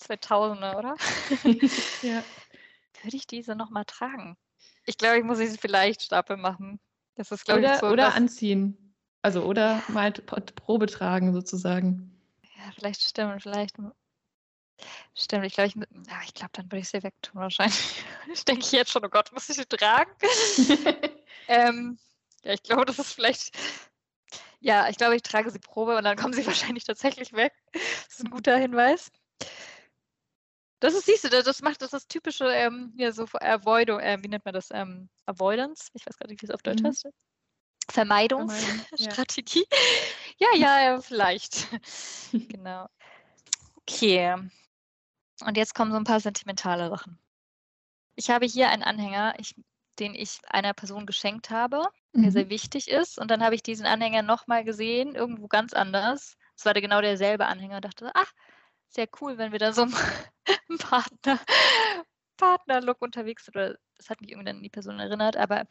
2000er, 0.00 0.76
oder? 0.76 0.96
ja. 2.02 2.22
Würde 3.02 3.16
ich 3.16 3.26
diese 3.26 3.54
nochmal 3.54 3.84
tragen? 3.84 4.36
Ich 4.86 4.96
glaube, 4.96 5.18
ich 5.18 5.24
muss 5.24 5.38
sie 5.38 5.58
vielleicht 5.58 6.02
Stapel 6.02 6.36
machen. 6.36 6.80
Das 7.16 7.30
ist, 7.30 7.44
glaube 7.44 7.62
ich, 7.62 7.78
so. 7.78 7.86
Oder 7.86 8.14
anziehen. 8.14 8.94
Also, 9.22 9.44
oder 9.44 9.82
mal 9.88 10.12
Probe 10.12 10.86
tragen, 10.86 11.32
sozusagen. 11.32 12.20
Ja, 12.42 12.72
vielleicht 12.74 13.02
stimmt, 13.02 13.42
vielleicht. 13.42 13.76
Stimmt, 15.14 15.46
ich 15.46 15.54
glaube, 15.54 15.68
ich, 15.68 15.76
ja, 15.76 16.20
ich 16.24 16.34
glaube, 16.34 16.50
dann 16.52 16.66
würde 16.66 16.78
ich 16.78 16.88
sie 16.88 17.02
wegtun 17.02 17.40
wahrscheinlich. 17.40 18.04
Ich 18.32 18.44
denke 18.44 18.66
jetzt 18.72 18.90
schon, 18.90 19.04
oh 19.04 19.08
Gott, 19.08 19.32
muss 19.32 19.48
ich 19.48 19.56
sie 19.56 19.66
tragen? 19.66 20.10
ähm, 21.48 21.98
ja, 22.42 22.52
ich 22.52 22.62
glaube, 22.62 22.84
das 22.84 22.98
ist 22.98 23.12
vielleicht 23.12 23.56
ja, 24.64 24.88
ich 24.88 24.96
glaube, 24.96 25.14
ich 25.14 25.22
trage 25.22 25.50
sie 25.50 25.58
Probe 25.58 25.96
und 25.96 26.04
dann 26.04 26.16
kommen 26.16 26.32
sie 26.32 26.46
wahrscheinlich 26.46 26.84
tatsächlich 26.84 27.32
weg. 27.34 27.52
Das 27.72 28.18
ist 28.18 28.24
ein 28.24 28.30
guter 28.30 28.56
Hinweis. 28.56 29.10
Das 30.80 30.94
ist, 30.94 31.06
siehst 31.06 31.24
du, 31.24 31.28
das 31.28 31.62
macht 31.62 31.82
das, 31.82 31.90
das 31.90 32.06
typische, 32.06 32.46
ähm, 32.46 32.92
hier 32.96 33.12
so 33.12 33.26
Avoidung, 33.40 34.00
äh, 34.00 34.18
wie 34.22 34.28
nennt 34.28 34.44
man 34.44 34.54
das? 34.54 34.68
Ähm, 34.70 35.08
Avoidance? 35.26 35.90
Ich 35.92 36.06
weiß 36.06 36.16
gar 36.16 36.28
nicht, 36.28 36.42
wie 36.42 36.46
es 36.46 36.50
auf 36.50 36.62
Deutsch 36.62 36.82
mhm. 36.82 36.88
heißt. 36.88 37.06
Vermeidungsstrategie. 37.90 39.66
Ja. 40.38 40.48
ja, 40.56 40.82
ja, 40.82 41.00
vielleicht. 41.00 41.68
genau. 42.32 42.88
Okay. 43.82 44.34
Und 45.42 45.56
jetzt 45.56 45.72
kommen 45.72 45.92
so 45.92 45.96
ein 45.96 46.02
paar 46.02 46.18
sentimentale 46.18 46.90
Sachen. 46.90 47.20
Ich 48.16 48.30
habe 48.30 48.44
hier 48.44 48.68
einen 48.68 48.82
Anhänger. 48.82 49.34
Ich 49.38 49.54
den 49.98 50.14
ich 50.14 50.38
einer 50.48 50.74
Person 50.74 51.06
geschenkt 51.06 51.50
habe, 51.50 51.88
mhm. 52.14 52.22
der 52.22 52.32
sehr 52.32 52.48
wichtig 52.48 52.90
ist. 52.90 53.18
Und 53.18 53.30
dann 53.30 53.42
habe 53.42 53.54
ich 53.54 53.62
diesen 53.62 53.86
Anhänger 53.86 54.22
nochmal 54.22 54.64
gesehen, 54.64 55.14
irgendwo 55.14 55.48
ganz 55.48 55.72
anders. 55.72 56.36
Es 56.56 56.64
war 56.64 56.74
genau 56.74 57.00
derselbe 57.00 57.46
Anhänger 57.46 57.76
und 57.76 57.84
dachte, 57.84 58.10
ach, 58.14 58.32
sehr 58.88 59.08
cool, 59.20 59.38
wenn 59.38 59.52
wir 59.52 59.58
da 59.58 59.72
so 59.72 59.82
einen 60.68 60.78
Partner, 60.78 61.40
Partnerlook 62.36 63.02
unterwegs 63.02 63.44
sind. 63.44 63.56
Oder 63.56 63.76
das 63.96 64.10
hat 64.10 64.20
mich 64.20 64.30
irgendwie 64.30 64.50
an 64.50 64.62
die 64.62 64.70
Person 64.70 65.00
erinnert, 65.00 65.36
aber 65.36 65.64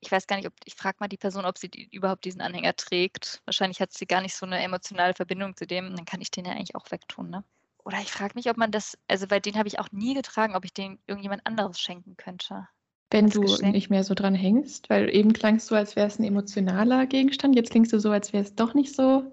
ich 0.00 0.12
weiß 0.12 0.26
gar 0.26 0.36
nicht, 0.36 0.46
ob 0.46 0.54
ich 0.64 0.74
frage 0.74 0.98
mal 1.00 1.08
die 1.08 1.16
Person, 1.16 1.46
ob 1.46 1.58
sie 1.58 1.70
die, 1.70 1.88
überhaupt 1.90 2.24
diesen 2.24 2.40
Anhänger 2.40 2.76
trägt. 2.76 3.40
Wahrscheinlich 3.46 3.80
hat 3.80 3.92
sie 3.92 4.06
gar 4.06 4.20
nicht 4.20 4.34
so 4.34 4.46
eine 4.46 4.62
emotionale 4.62 5.14
Verbindung 5.14 5.56
zu 5.56 5.66
dem, 5.66 5.94
dann 5.96 6.04
kann 6.04 6.20
ich 6.20 6.30
den 6.30 6.44
ja 6.44 6.52
eigentlich 6.52 6.76
auch 6.76 6.90
wegtun, 6.90 7.30
ne? 7.30 7.44
Oder 7.84 7.98
ich 8.00 8.10
frage 8.10 8.34
mich, 8.34 8.48
ob 8.48 8.56
man 8.56 8.70
das, 8.70 8.96
also 9.08 9.26
bei 9.26 9.40
den 9.40 9.58
habe 9.58 9.68
ich 9.68 9.78
auch 9.78 9.90
nie 9.92 10.14
getragen, 10.14 10.56
ob 10.56 10.64
ich 10.64 10.72
den 10.72 10.98
irgendjemand 11.06 11.46
anderes 11.46 11.78
schenken 11.78 12.16
könnte. 12.16 12.66
Wenn 13.14 13.30
du 13.30 13.42
Geschenk. 13.42 13.72
nicht 13.72 13.90
mehr 13.90 14.02
so 14.02 14.14
dran 14.14 14.34
hängst, 14.34 14.90
weil 14.90 15.08
eben 15.14 15.32
klangst 15.32 15.70
du, 15.70 15.76
als 15.76 15.94
wäre 15.94 16.08
es 16.08 16.18
ein 16.18 16.24
emotionaler 16.24 17.06
Gegenstand, 17.06 17.54
jetzt 17.54 17.70
klingst 17.70 17.92
du 17.92 18.00
so, 18.00 18.10
als 18.10 18.32
wäre 18.32 18.42
es 18.42 18.56
doch 18.56 18.74
nicht 18.74 18.92
so 18.92 19.30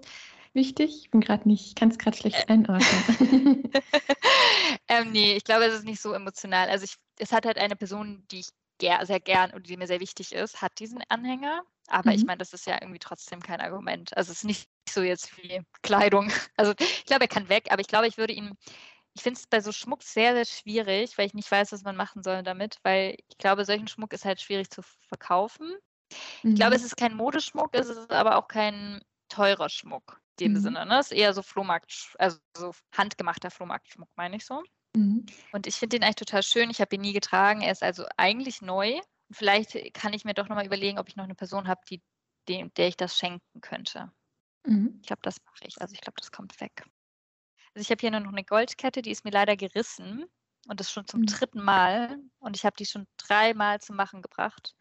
wichtig. 0.52 1.00
Ich 1.02 1.10
bin 1.10 1.20
gerade 1.20 1.48
nicht, 1.48 1.74
kann 1.74 1.88
es 1.88 1.98
gerade 1.98 2.16
schlecht 2.16 2.48
einordnen. 2.48 3.68
ähm, 4.88 5.10
nee, 5.10 5.34
ich 5.34 5.42
glaube, 5.42 5.64
es 5.64 5.74
ist 5.74 5.84
nicht 5.84 6.00
so 6.00 6.12
emotional. 6.12 6.68
Also 6.68 6.84
ich, 6.84 6.94
es 7.18 7.32
hat 7.32 7.44
halt 7.44 7.58
eine 7.58 7.74
Person, 7.74 8.24
die 8.30 8.38
ich 8.38 8.50
ger 8.78 9.04
sehr 9.04 9.18
gern 9.18 9.50
und 9.50 9.68
die 9.68 9.76
mir 9.76 9.88
sehr 9.88 9.98
wichtig 9.98 10.30
ist, 10.32 10.62
hat 10.62 10.78
diesen 10.78 11.02
Anhänger. 11.08 11.62
Aber 11.88 12.10
mhm. 12.10 12.16
ich 12.18 12.24
meine, 12.24 12.38
das 12.38 12.52
ist 12.52 12.68
ja 12.68 12.78
irgendwie 12.80 13.00
trotzdem 13.00 13.40
kein 13.40 13.60
Argument. 13.60 14.16
Also 14.16 14.30
es 14.30 14.38
ist 14.38 14.44
nicht 14.44 14.68
so 14.88 15.02
jetzt 15.02 15.36
wie 15.38 15.60
Kleidung. 15.82 16.30
Also 16.56 16.72
ich 16.78 17.06
glaube, 17.06 17.24
er 17.24 17.28
kann 17.28 17.48
weg, 17.48 17.66
aber 17.70 17.80
ich 17.80 17.88
glaube, 17.88 18.06
ich 18.06 18.16
würde 18.16 18.32
ihn 18.32 18.56
ich 19.14 19.22
finde 19.22 19.38
es 19.38 19.46
bei 19.46 19.60
so 19.60 19.72
Schmuck 19.72 20.02
sehr, 20.02 20.34
sehr 20.34 20.44
schwierig, 20.44 21.18
weil 21.18 21.26
ich 21.26 21.34
nicht 21.34 21.50
weiß, 21.50 21.72
was 21.72 21.82
man 21.82 21.96
machen 21.96 22.22
soll 22.22 22.42
damit, 22.42 22.78
weil 22.82 23.16
ich 23.28 23.38
glaube, 23.38 23.64
solchen 23.64 23.88
Schmuck 23.88 24.12
ist 24.12 24.24
halt 24.24 24.40
schwierig 24.40 24.70
zu 24.70 24.82
verkaufen. 25.08 25.68
Mhm. 26.42 26.52
Ich 26.52 26.54
glaube, 26.56 26.70
mhm. 26.70 26.76
es 26.76 26.84
ist 26.84 26.96
kein 26.96 27.16
Modeschmuck, 27.16 27.70
es 27.72 27.88
ist 27.88 28.10
aber 28.10 28.36
auch 28.36 28.48
kein 28.48 29.00
teurer 29.28 29.68
Schmuck 29.68 30.20
in 30.40 30.46
dem 30.46 30.52
mhm. 30.54 30.60
Sinne. 30.60 30.86
Ne? 30.86 30.98
Es 30.98 31.10
ist 31.10 31.18
eher 31.18 31.34
so 31.34 31.42
Flohmarkt, 31.42 32.14
also 32.18 32.38
so 32.56 32.72
handgemachter 32.96 33.50
Flohmarktschmuck, 33.50 34.08
meine 34.16 34.36
ich 34.36 34.46
so. 34.46 34.62
Mhm. 34.96 35.26
Und 35.52 35.66
ich 35.66 35.76
finde 35.76 35.96
den 35.98 36.04
eigentlich 36.04 36.16
total 36.16 36.42
schön. 36.42 36.70
Ich 36.70 36.80
habe 36.80 36.94
ihn 36.94 37.00
nie 37.02 37.12
getragen. 37.12 37.62
Er 37.62 37.72
ist 37.72 37.82
also 37.82 38.04
eigentlich 38.16 38.62
neu. 38.62 39.00
Vielleicht 39.30 39.94
kann 39.94 40.12
ich 40.12 40.24
mir 40.24 40.34
doch 40.34 40.48
nochmal 40.48 40.66
überlegen, 40.66 40.98
ob 40.98 41.08
ich 41.08 41.16
noch 41.16 41.24
eine 41.24 41.34
Person 41.34 41.68
habe, 41.68 41.80
die, 41.88 42.02
dem, 42.48 42.72
der 42.74 42.88
ich 42.88 42.96
das 42.96 43.16
schenken 43.16 43.60
könnte. 43.60 44.10
Mhm. 44.66 44.98
Ich 45.00 45.06
glaube, 45.06 45.22
das 45.22 45.36
mache 45.44 45.66
ich. 45.66 45.80
Also 45.80 45.94
ich 45.94 46.00
glaube, 46.00 46.16
das 46.20 46.30
kommt 46.30 46.60
weg. 46.60 46.84
Also 47.74 47.84
ich 47.84 47.90
habe 47.90 48.00
hier 48.00 48.10
nur 48.10 48.20
noch 48.20 48.32
eine 48.32 48.44
Goldkette, 48.44 49.02
die 49.02 49.10
ist 49.10 49.24
mir 49.24 49.30
leider 49.30 49.56
gerissen. 49.56 50.26
und 50.68 50.78
das 50.78 50.92
schon 50.92 51.06
zum 51.06 51.20
mhm. 51.20 51.26
dritten 51.26 51.62
Mal. 51.62 52.18
Und 52.38 52.56
ich 52.56 52.64
habe 52.64 52.76
die 52.76 52.86
schon 52.86 53.06
dreimal 53.16 53.80
zum 53.80 53.96
Machen 53.96 54.22
gebracht. 54.22 54.74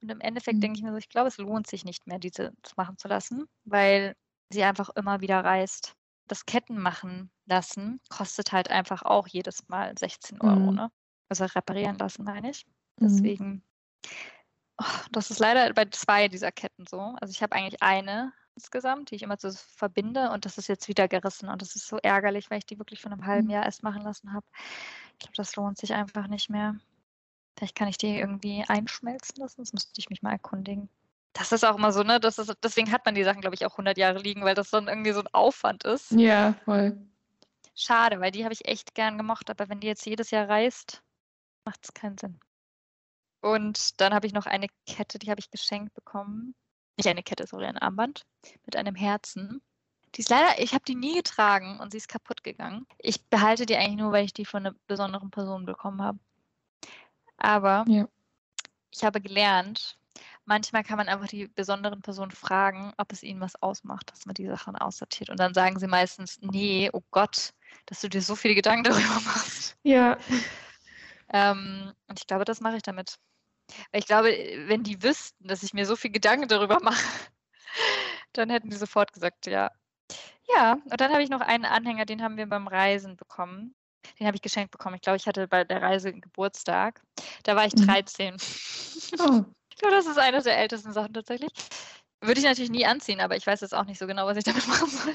Und 0.00 0.10
im 0.10 0.20
Endeffekt 0.20 0.56
mhm. 0.56 0.60
denke 0.60 0.78
ich 0.78 0.84
mir 0.84 0.92
so, 0.92 0.96
ich 0.96 1.08
glaube, 1.08 1.28
es 1.28 1.38
lohnt 1.38 1.66
sich 1.66 1.84
nicht 1.84 2.06
mehr, 2.06 2.18
diese 2.18 2.52
machen 2.76 2.96
zu 2.98 3.08
lassen, 3.08 3.46
weil 3.64 4.14
sie 4.50 4.62
einfach 4.62 4.90
immer 4.90 5.20
wieder 5.20 5.44
reißt. 5.44 5.94
Das 6.28 6.46
Ketten 6.46 6.78
machen 6.78 7.30
lassen 7.46 8.00
kostet 8.10 8.52
halt 8.52 8.70
einfach 8.70 9.02
auch 9.02 9.26
jedes 9.26 9.66
Mal 9.68 9.94
16 9.98 10.40
Euro, 10.40 10.70
mhm. 10.70 10.74
ne? 10.74 10.90
Also 11.28 11.44
reparieren 11.44 11.98
lassen, 11.98 12.24
meine 12.24 12.50
ich. 12.50 12.64
Mhm. 12.96 13.08
Deswegen, 13.08 13.62
oh, 14.78 15.00
das 15.12 15.30
ist 15.30 15.40
leider 15.40 15.72
bei 15.74 15.86
zwei 15.86 16.28
dieser 16.28 16.52
Ketten 16.52 16.86
so. 16.86 17.16
Also 17.20 17.32
ich 17.32 17.42
habe 17.42 17.54
eigentlich 17.54 17.82
eine 17.82 18.32
insgesamt, 18.58 19.10
die 19.10 19.14
ich 19.14 19.22
immer 19.22 19.36
so 19.38 19.50
verbinde 19.52 20.30
und 20.30 20.44
das 20.44 20.58
ist 20.58 20.66
jetzt 20.66 20.88
wieder 20.88 21.06
gerissen 21.06 21.48
und 21.48 21.62
das 21.62 21.76
ist 21.76 21.86
so 21.86 21.98
ärgerlich, 21.98 22.50
weil 22.50 22.58
ich 22.58 22.66
die 22.66 22.78
wirklich 22.78 23.00
von 23.00 23.12
einem 23.12 23.26
halben 23.26 23.46
mhm. 23.46 23.52
Jahr 23.52 23.64
erst 23.64 23.84
machen 23.84 24.02
lassen 24.02 24.32
habe. 24.32 24.46
Ich 25.12 25.18
glaube, 25.20 25.36
das 25.36 25.54
lohnt 25.54 25.78
sich 25.78 25.94
einfach 25.94 26.26
nicht 26.26 26.50
mehr. 26.50 26.74
Vielleicht 27.56 27.76
kann 27.76 27.88
ich 27.88 27.98
die 27.98 28.18
irgendwie 28.18 28.64
einschmelzen 28.66 29.36
lassen, 29.36 29.62
das 29.62 29.72
müsste 29.72 30.00
ich 30.00 30.10
mich 30.10 30.22
mal 30.22 30.32
erkundigen. 30.32 30.88
Das 31.34 31.52
ist 31.52 31.64
auch 31.64 31.76
immer 31.76 31.92
so, 31.92 32.02
ne? 32.02 32.18
Das 32.18 32.38
ist, 32.38 32.52
deswegen 32.62 32.90
hat 32.90 33.04
man 33.06 33.14
die 33.14 33.22
Sachen, 33.22 33.40
glaube 33.40 33.54
ich, 33.54 33.64
auch 33.64 33.72
100 33.72 33.96
Jahre 33.96 34.18
liegen, 34.18 34.42
weil 34.42 34.56
das 34.56 34.70
dann 34.70 34.88
irgendwie 34.88 35.12
so 35.12 35.20
ein 35.20 35.28
Aufwand 35.32 35.84
ist. 35.84 36.10
Ja, 36.10 36.54
voll. 36.64 36.98
Schade, 37.76 38.20
weil 38.20 38.32
die 38.32 38.42
habe 38.42 38.54
ich 38.54 38.66
echt 38.66 38.94
gern 38.94 39.18
gemocht, 39.18 39.50
aber 39.50 39.68
wenn 39.68 39.78
die 39.78 39.86
jetzt 39.86 40.04
jedes 40.04 40.32
Jahr 40.32 40.48
reißt, 40.48 41.00
macht 41.64 41.84
es 41.84 41.94
keinen 41.94 42.18
Sinn. 42.18 42.40
Und 43.40 44.00
dann 44.00 44.14
habe 44.14 44.26
ich 44.26 44.32
noch 44.32 44.46
eine 44.46 44.66
Kette, 44.86 45.20
die 45.20 45.30
habe 45.30 45.38
ich 45.38 45.50
geschenkt 45.50 45.94
bekommen 45.94 46.56
nicht 46.98 47.08
eine 47.08 47.22
Kette, 47.22 47.46
sorry, 47.46 47.66
ein 47.66 47.78
Armband 47.78 48.26
mit 48.66 48.76
einem 48.76 48.94
Herzen. 48.94 49.62
Die 50.14 50.20
ist 50.20 50.30
leider, 50.30 50.60
ich 50.60 50.74
habe 50.74 50.84
die 50.84 50.94
nie 50.94 51.16
getragen 51.16 51.80
und 51.80 51.92
sie 51.92 51.98
ist 51.98 52.08
kaputt 52.08 52.42
gegangen. 52.42 52.86
Ich 52.98 53.24
behalte 53.26 53.66
die 53.66 53.76
eigentlich 53.76 53.96
nur, 53.98 54.12
weil 54.12 54.24
ich 54.24 54.32
die 54.32 54.44
von 54.44 54.66
einer 54.66 54.74
besonderen 54.86 55.30
Person 55.30 55.64
bekommen 55.64 56.02
habe. 56.02 56.18
Aber 57.36 57.84
ja. 57.88 58.08
ich 58.90 59.04
habe 59.04 59.20
gelernt, 59.20 59.98
manchmal 60.44 60.82
kann 60.82 60.96
man 60.96 61.08
einfach 61.08 61.28
die 61.28 61.46
besonderen 61.46 62.02
Personen 62.02 62.30
fragen, 62.30 62.92
ob 62.96 63.12
es 63.12 63.22
ihnen 63.22 63.40
was 63.40 63.62
ausmacht, 63.62 64.10
dass 64.10 64.26
man 64.26 64.34
die 64.34 64.46
Sachen 64.46 64.76
aussortiert. 64.76 65.30
Und 65.30 65.38
dann 65.38 65.54
sagen 65.54 65.78
sie 65.78 65.86
meistens, 65.86 66.38
nee, 66.40 66.90
oh 66.92 67.02
Gott, 67.10 67.52
dass 67.86 68.00
du 68.00 68.08
dir 68.08 68.22
so 68.22 68.34
viele 68.34 68.54
Gedanken 68.54 68.84
darüber 68.90 69.20
machst. 69.20 69.76
Ja. 69.82 70.18
Ähm, 71.30 71.92
und 72.08 72.18
ich 72.18 72.26
glaube, 72.26 72.44
das 72.44 72.60
mache 72.60 72.76
ich 72.76 72.82
damit. 72.82 73.18
Ich 73.92 74.06
glaube, 74.06 74.28
wenn 74.66 74.82
die 74.82 75.02
wüssten, 75.02 75.46
dass 75.46 75.62
ich 75.62 75.74
mir 75.74 75.86
so 75.86 75.96
viel 75.96 76.10
Gedanken 76.10 76.48
darüber 76.48 76.78
mache, 76.82 77.04
dann 78.32 78.50
hätten 78.50 78.70
die 78.70 78.76
sofort 78.76 79.12
gesagt, 79.12 79.46
ja. 79.46 79.70
Ja, 80.56 80.78
und 80.90 81.00
dann 81.00 81.12
habe 81.12 81.22
ich 81.22 81.28
noch 81.28 81.42
einen 81.42 81.66
Anhänger, 81.66 82.06
den 82.06 82.22
haben 82.22 82.36
wir 82.38 82.46
beim 82.46 82.68
Reisen 82.68 83.16
bekommen. 83.16 83.74
Den 84.18 84.26
habe 84.26 84.36
ich 84.36 84.42
geschenkt 84.42 84.70
bekommen. 84.70 84.96
Ich 84.96 85.02
glaube, 85.02 85.18
ich 85.18 85.26
hatte 85.26 85.46
bei 85.48 85.64
der 85.64 85.82
Reise 85.82 86.12
Geburtstag. 86.12 87.02
Da 87.42 87.56
war 87.56 87.66
ich 87.66 87.74
13. 87.74 88.34
Mhm. 88.34 88.38
Oh. 89.20 89.44
Ich 89.70 89.80
glaube, 89.82 89.94
das 89.94 90.06
ist 90.06 90.18
eine 90.18 90.42
der 90.42 90.58
ältesten 90.58 90.92
Sachen 90.92 91.14
tatsächlich. 91.14 91.52
Würde 92.20 92.40
ich 92.40 92.44
natürlich 92.44 92.72
nie 92.72 92.84
anziehen, 92.84 93.20
aber 93.20 93.36
ich 93.36 93.46
weiß 93.46 93.60
jetzt 93.60 93.74
auch 93.76 93.84
nicht 93.84 94.00
so 94.00 94.08
genau, 94.08 94.26
was 94.26 94.36
ich 94.36 94.42
damit 94.42 94.66
machen 94.66 94.90
soll. 94.90 95.14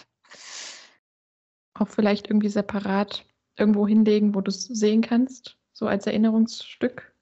Auch 1.73 1.89
vielleicht 1.89 2.27
irgendwie 2.27 2.47
separat 2.47 3.25
irgendwo 3.57 3.85
hinlegen, 3.85 4.33
wo 4.33 4.39
du 4.39 4.49
es 4.49 4.63
sehen 4.63 5.01
kannst, 5.01 5.57
so 5.73 5.85
als 5.85 6.07
Erinnerungsstück. 6.07 7.12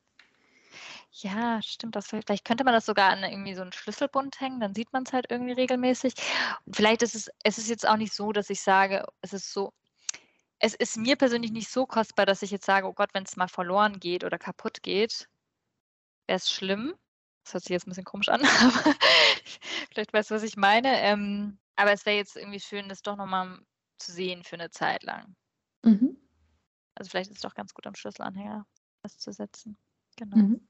Ja, 1.13 1.62
stimmt. 1.62 1.95
Das, 1.95 2.08
vielleicht 2.08 2.45
könnte 2.45 2.63
man 2.63 2.74
das 2.74 2.86
sogar 2.86 3.10
an 3.10 3.24
irgendwie 3.24 3.54
so 3.54 3.62
einen 3.62 3.74
Schlüsselbund 3.74 4.39
hängen, 4.39 4.62
dann 4.62 4.74
sieht 4.74 4.93
man 4.93 5.04
es 5.04 5.12
halt 5.12 5.26
irgendwie 5.30 5.52
regelmäßig. 5.52 6.13
Und 6.65 6.76
vielleicht 6.76 7.02
ist 7.02 7.15
es, 7.15 7.30
es 7.43 7.58
ist 7.58 7.69
jetzt 7.69 7.88
auch 7.88 7.97
nicht 7.97 8.13
so, 8.13 8.32
dass 8.32 8.50
ich 8.50 8.62
sage, 8.62 9.06
es 9.21 9.34
ist 9.34 9.52
so, 9.52 9.74
es 10.60 10.74
ist 10.74 10.95
mir 10.95 11.17
persönlich 11.17 11.52
nicht 11.52 11.69
so 11.69 11.86
kostbar, 11.86 12.26
dass 12.26 12.43
ich 12.43 12.52
jetzt 12.52 12.65
sage, 12.65 12.88
oh 12.88 12.93
Gott, 12.93 13.13
wenn 13.13 13.24
es 13.24 13.36
mal 13.36 13.50
verloren 13.50 14.00
geht 14.00 14.24
oder 14.24 14.38
kaputt 14.38 14.84
geht, 14.84 15.28
wäre 16.28 16.38
es 16.38 16.50
schlimm. 16.50 16.95
Das 17.43 17.56
hört 17.56 17.63
sich 17.63 17.71
jetzt 17.71 17.88
ein 17.88 17.89
bisschen 17.89 18.06
komisch 18.06 18.30
an, 18.30 18.41
aber 18.62 18.95
vielleicht 19.91 20.13
weißt 20.13 20.32
du, 20.32 20.36
was 20.36 20.43
ich 20.43 20.56
meine. 20.56 21.02
Ähm, 21.02 21.60
aber 21.76 21.91
es 21.91 22.06
wäre 22.06 22.15
jetzt 22.15 22.38
irgendwie 22.38 22.60
schön, 22.60 22.88
das 22.88 23.02
doch 23.02 23.17
nochmal 23.17 23.60
zu 23.97 24.12
sehen 24.12 24.43
für 24.43 24.56
eine 24.56 24.69
Zeit 24.69 25.04
lang. 25.04 25.36
Mhm. 25.84 26.15
Also 26.95 27.10
vielleicht 27.10 27.32
ist 27.32 27.38
es 27.38 27.41
doch 27.41 27.56
ganz 27.56 27.74
gut 27.74 27.86
am 27.88 27.95
Schlüsselanhänger 27.95 28.65
das 29.02 29.17
zu 29.17 29.34
setzen. 29.34 29.78
Genau. 30.15 30.38
Mhm. 30.38 30.67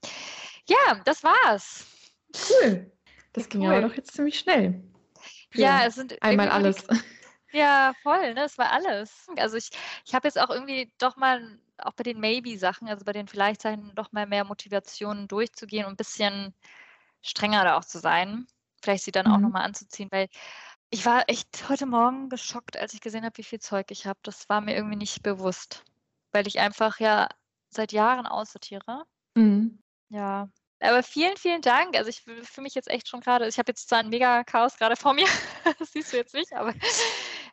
Ja, 0.72 0.96
das 1.06 1.24
war's. 1.24 1.86
Cool. 2.50 2.92
Das 3.34 3.50
ging 3.50 3.62
cool. 3.62 3.74
aber 3.74 3.82
doch 3.82 3.96
jetzt 3.96 4.14
ziemlich 4.14 4.40
schnell. 4.40 4.82
Ja, 5.54 5.86
es 5.86 5.96
sind 5.96 6.22
einmal 6.22 6.50
alles. 6.50 6.86
Ja, 7.54 7.94
voll, 8.02 8.34
ne? 8.34 8.36
Das 8.36 8.58
war 8.58 8.72
alles. 8.72 9.28
Also 9.36 9.58
ich, 9.58 9.72
ich 10.06 10.16
habe 10.16 10.26
jetzt 10.26 10.40
auch 10.40 10.50
irgendwie 10.50 10.90
doch 10.98 11.18
mal, 11.18 11.60
auch 11.80 11.92
bei 11.92 12.04
den 12.04 12.22
Maybe-Sachen, 12.22 12.88
also 12.88 13.04
bei 13.04 13.12
den 13.12 13.28
Vielleicht-Sachen, 13.28 13.94
doch 13.94 14.14
mal 14.14 14.26
mehr 14.26 14.46
Motivationen 14.46 15.28
durchzugehen 15.28 15.84
und 15.84 15.92
ein 15.92 15.98
bisschen 15.98 16.56
strenger 17.22 17.66
da 17.66 17.78
auch 17.78 17.84
zu 17.84 18.00
sein. 18.00 18.48
Vielleicht 18.82 19.04
sie 19.04 19.12
dann 19.12 19.28
mhm. 19.28 19.34
auch 19.34 19.40
nochmal 19.40 19.64
anzuziehen, 19.64 20.08
weil 20.14 20.30
ich 20.92 21.06
war 21.06 21.26
echt 21.28 21.68
heute 21.68 21.88
Morgen 21.88 22.30
geschockt, 22.30 22.78
als 22.78 22.94
ich 22.94 23.02
gesehen 23.02 23.26
habe, 23.26 23.38
wie 23.38 23.44
viel 23.44 23.60
Zeug 23.60 23.92
ich 23.92 24.08
habe. 24.08 24.20
Das 24.24 24.48
war 24.48 24.62
mir 24.62 24.74
irgendwie 24.74 24.96
nicht 24.96 25.22
bewusst, 25.22 25.84
weil 26.32 26.48
ich 26.48 26.58
einfach 26.60 27.02
ja 27.02 27.28
seit 27.70 27.92
Jahren 27.92 28.28
aussortiere 28.28 29.04
Mhm. 29.36 29.82
Ja, 30.08 30.50
aber 30.82 31.04
vielen, 31.04 31.38
vielen 31.38 31.62
Dank. 31.62 31.96
Also 31.96 32.10
ich 32.10 32.22
fühle 32.22 32.64
mich 32.64 32.76
jetzt 32.76 32.90
echt 32.90 33.08
schon 33.08 33.22
gerade, 33.22 33.48
ich 33.48 33.58
habe 33.58 33.70
jetzt 33.70 33.88
zwar 33.88 34.00
ein 34.00 34.10
mega 34.10 34.44
Chaos 34.44 34.78
gerade 34.78 34.96
vor 34.96 35.14
mir, 35.14 35.26
das 35.80 35.92
siehst 35.92 36.12
du 36.12 36.18
jetzt 36.18 36.34
nicht, 36.34 36.54
aber, 36.54 36.74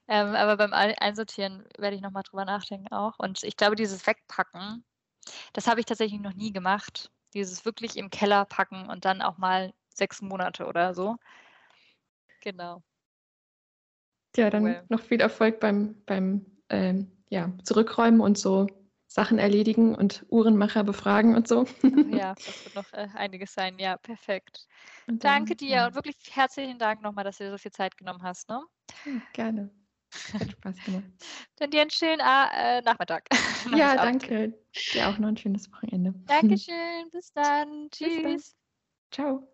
ähm, 0.08 0.34
aber 0.34 0.56
beim 0.56 0.72
Einsortieren 0.72 1.64
werde 1.76 1.96
ich 1.96 2.02
nochmal 2.02 2.22
drüber 2.22 2.44
nachdenken 2.44 2.92
auch. 2.92 3.18
Und 3.18 3.42
ich 3.42 3.56
glaube, 3.56 3.76
dieses 3.76 4.06
Wegpacken, 4.06 4.84
das 5.52 5.66
habe 5.66 5.80
ich 5.80 5.86
tatsächlich 5.86 6.20
noch 6.20 6.34
nie 6.34 6.52
gemacht. 6.52 7.10
Dieses 7.34 7.64
wirklich 7.64 7.96
im 7.96 8.10
Keller 8.10 8.46
packen 8.46 8.88
und 8.88 9.04
dann 9.04 9.20
auch 9.20 9.36
mal 9.36 9.74
sechs 9.94 10.22
Monate 10.22 10.66
oder 10.66 10.94
so. 10.94 11.16
Genau. 12.40 12.82
Ja, 14.36 14.50
dann 14.50 14.64
cool. 14.64 14.84
noch 14.88 15.00
viel 15.00 15.20
Erfolg 15.20 15.60
beim, 15.60 16.00
beim 16.06 16.46
ähm, 16.68 17.10
ja, 17.28 17.52
Zurückräumen 17.64 18.20
und 18.20 18.38
so 18.38 18.66
Sachen 19.18 19.40
erledigen 19.40 19.96
und 19.96 20.24
Uhrenmacher 20.28 20.84
befragen 20.84 21.34
und 21.34 21.48
so. 21.48 21.66
Ja, 22.08 22.34
das 22.46 22.64
wird 22.64 22.74
noch 22.76 22.92
äh, 22.92 23.08
einiges 23.14 23.52
sein. 23.52 23.76
Ja, 23.80 23.96
perfekt. 23.96 24.68
Dann, 25.08 25.18
Danke 25.18 25.56
dir 25.56 25.68
ja. 25.68 25.86
und 25.88 25.96
wirklich 25.96 26.14
herzlichen 26.30 26.78
Dank 26.78 27.02
nochmal, 27.02 27.24
dass 27.24 27.38
du 27.38 27.44
dir 27.44 27.50
so 27.50 27.58
viel 27.58 27.72
Zeit 27.72 27.96
genommen 27.96 28.22
hast. 28.22 28.48
Ne? 28.48 28.62
Gerne. 29.32 29.70
Hat 30.34 30.52
Spaß 30.52 30.84
gemacht. 30.84 31.02
Dann 31.56 31.72
dir 31.72 31.80
einen 31.80 31.90
schönen 31.90 32.20
äh, 32.20 32.80
Nachmittag. 32.82 33.24
ja, 33.76 33.96
danke. 33.96 34.54
Dir 34.92 35.08
auch 35.08 35.18
noch 35.18 35.26
ein 35.26 35.36
schönes 35.36 35.68
Wochenende. 35.72 36.14
Dankeschön. 36.26 37.10
Bis 37.10 37.32
dann. 37.32 37.88
Tschüss. 37.90 38.22
Bis 38.22 38.22
dann. 38.22 38.42
Ciao. 39.10 39.48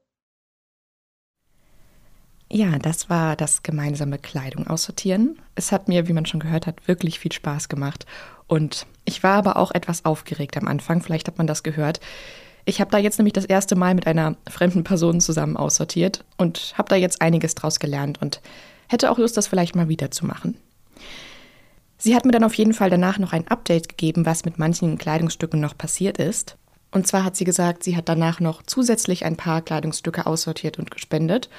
Ja, 2.53 2.79
das 2.79 3.09
war 3.09 3.35
das 3.35 3.63
gemeinsame 3.63 4.19
Kleidung 4.19 4.67
aussortieren. 4.67 5.41
Es 5.55 5.73
hat 5.73 5.89
mir, 5.89 6.07
wie 6.07 6.13
man 6.13 6.27
schon 6.27 6.41
gehört 6.41 6.67
hat, 6.67 6.87
wirklich 6.87 7.19
viel 7.19 7.33
Spaß 7.33 7.71
gemacht. 7.71 8.05
Und 8.47 8.87
ich 9.05 9.23
war 9.23 9.37
aber 9.37 9.57
auch 9.57 9.73
etwas 9.73 10.05
aufgeregt 10.05 10.57
am 10.57 10.69
Anfang, 10.69 11.03
vielleicht 11.03 11.29
hat 11.29 11.39
man 11.39 11.47
das 11.47 11.63
gehört. 11.63 12.01
Ich 12.67 12.81
habe 12.81 12.91
da 12.91 12.99
jetzt 12.99 13.19
nämlich 13.19 13.35
das 13.35 13.45
erste 13.45 13.77
Mal 13.77 13.95
mit 13.95 14.07
einer 14.07 14.37
fremden 14.49 14.85
Person 14.85 15.21
zusammen 15.21 15.57
aussortiert 15.57 16.25
und 16.39 16.75
habe 16.77 16.89
da 16.89 16.97
jetzt 16.97 17.21
einiges 17.21 17.55
draus 17.55 17.79
gelernt 17.79 18.21
und 18.23 18.41
hätte 18.89 19.11
auch 19.11 19.19
Lust, 19.19 19.37
das 19.37 19.47
vielleicht 19.47 19.77
mal 19.77 19.89
wieder 19.89 20.11
zu 20.11 20.25
machen. 20.25 20.57
Sie 21.99 22.15
hat 22.15 22.25
mir 22.25 22.33
dann 22.33 22.45
auf 22.45 22.55
jeden 22.55 22.75
Fall 22.75 22.91
danach 22.91 23.19
noch 23.19 23.33
ein 23.33 23.49
Update 23.49 23.89
gegeben, 23.89 24.27
was 24.27 24.45
mit 24.45 24.59
manchen 24.59 24.99
Kleidungsstücken 24.99 25.61
noch 25.61 25.77
passiert 25.77 26.19
ist. 26.19 26.57
Und 26.91 27.07
zwar 27.07 27.25
hat 27.25 27.37
sie 27.37 27.45
gesagt, 27.45 27.83
sie 27.83 27.97
hat 27.97 28.09
danach 28.09 28.41
noch 28.41 28.63
zusätzlich 28.63 29.25
ein 29.25 29.37
paar 29.37 29.63
Kleidungsstücke 29.63 30.27
aussortiert 30.27 30.79
und 30.79 30.91
gespendet. 30.91 31.51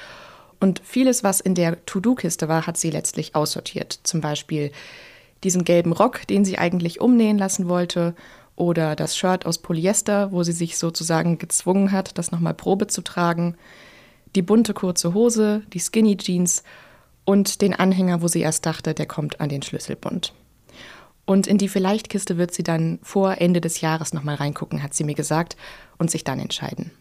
Und 0.60 0.80
vieles, 0.84 1.22
was 1.22 1.40
in 1.40 1.54
der 1.54 1.84
To-Do-Kiste 1.84 2.48
war, 2.48 2.66
hat 2.66 2.78
sie 2.78 2.90
letztlich 2.90 3.34
aussortiert. 3.34 4.00
Zum 4.04 4.20
Beispiel 4.20 4.72
diesen 5.46 5.64
gelben 5.64 5.92
Rock, 5.92 6.26
den 6.26 6.44
sie 6.44 6.58
eigentlich 6.58 7.00
umnähen 7.00 7.38
lassen 7.38 7.68
wollte, 7.68 8.14
oder 8.56 8.96
das 8.96 9.16
Shirt 9.16 9.46
aus 9.46 9.58
Polyester, 9.58 10.32
wo 10.32 10.42
sie 10.42 10.52
sich 10.52 10.78
sozusagen 10.78 11.38
gezwungen 11.38 11.92
hat, 11.92 12.18
das 12.18 12.32
nochmal 12.32 12.54
Probe 12.54 12.86
zu 12.86 13.02
tragen, 13.02 13.54
die 14.34 14.42
bunte 14.42 14.74
kurze 14.74 15.14
Hose, 15.14 15.62
die 15.72 15.78
Skinny 15.78 16.16
Jeans 16.16 16.62
und 17.24 17.60
den 17.60 17.74
Anhänger, 17.74 18.22
wo 18.22 18.28
sie 18.28 18.40
erst 18.40 18.66
dachte, 18.66 18.94
der 18.94 19.06
kommt 19.06 19.40
an 19.40 19.50
den 19.50 19.62
Schlüsselbund. 19.62 20.32
Und 21.26 21.46
in 21.46 21.58
die 21.58 21.68
Vielleicht-Kiste 21.68 22.38
wird 22.38 22.54
sie 22.54 22.62
dann 22.62 22.98
vor 23.02 23.40
Ende 23.40 23.60
des 23.60 23.80
Jahres 23.80 24.14
nochmal 24.14 24.36
reingucken, 24.36 24.82
hat 24.82 24.94
sie 24.94 25.04
mir 25.04 25.14
gesagt, 25.14 25.56
und 25.98 26.10
sich 26.10 26.24
dann 26.24 26.38
entscheiden. 26.38 26.92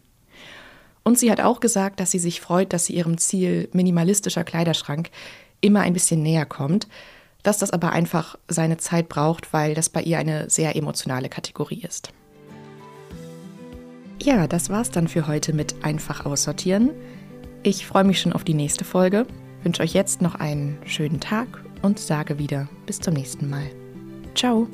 Und 1.04 1.20
sie 1.20 1.32
hat 1.32 1.40
auch 1.40 1.60
gesagt, 1.60 2.00
dass 2.00 2.12
sie 2.12 2.20
sich 2.20 2.42
freut, 2.42 2.74
dass 2.74 2.86
sie 2.86 2.96
ihrem 2.96 3.18
Ziel 3.18 3.70
minimalistischer 3.72 4.44
Kleiderschrank 4.44 5.10
immer 5.62 5.82
ein 5.82 5.94
bisschen 5.94 6.24
näher 6.24 6.46
kommt, 6.46 6.88
dass 7.46 7.60
das 7.60 7.72
aber 7.72 7.92
einfach 7.92 8.38
seine 8.48 8.78
Zeit 8.78 9.08
braucht, 9.08 9.54
weil 9.54 9.76
das 9.76 9.90
bei 9.90 10.02
ihr 10.02 10.18
eine 10.18 10.50
sehr 10.50 10.76
emotionale 10.76 11.30
Kategorie 11.30 11.82
ist. 11.82 12.12
Ja, 14.22 14.48
das 14.48 14.70
war's 14.70 14.90
dann 14.90 15.08
für 15.08 15.28
heute 15.28 15.54
mit 15.54 15.84
Einfach 15.84 16.26
aussortieren. 16.26 16.92
Ich 17.62 17.86
freue 17.86 18.04
mich 18.04 18.20
schon 18.20 18.34
auf 18.34 18.44
die 18.44 18.54
nächste 18.56 18.84
Folge, 18.84 19.28
wünsche 19.64 19.84
euch 19.84 19.94
jetzt 19.94 20.22
noch 20.22 20.36
einen 20.36 20.78
schönen 20.86 21.20
Tag 21.20 21.48
und 21.84 22.00
sage 22.00 22.40
wieder 22.40 22.68
bis 22.88 23.00
zum 23.00 23.14
nächsten 23.14 23.50
Mal. 23.50 23.70
Ciao! 24.34 24.68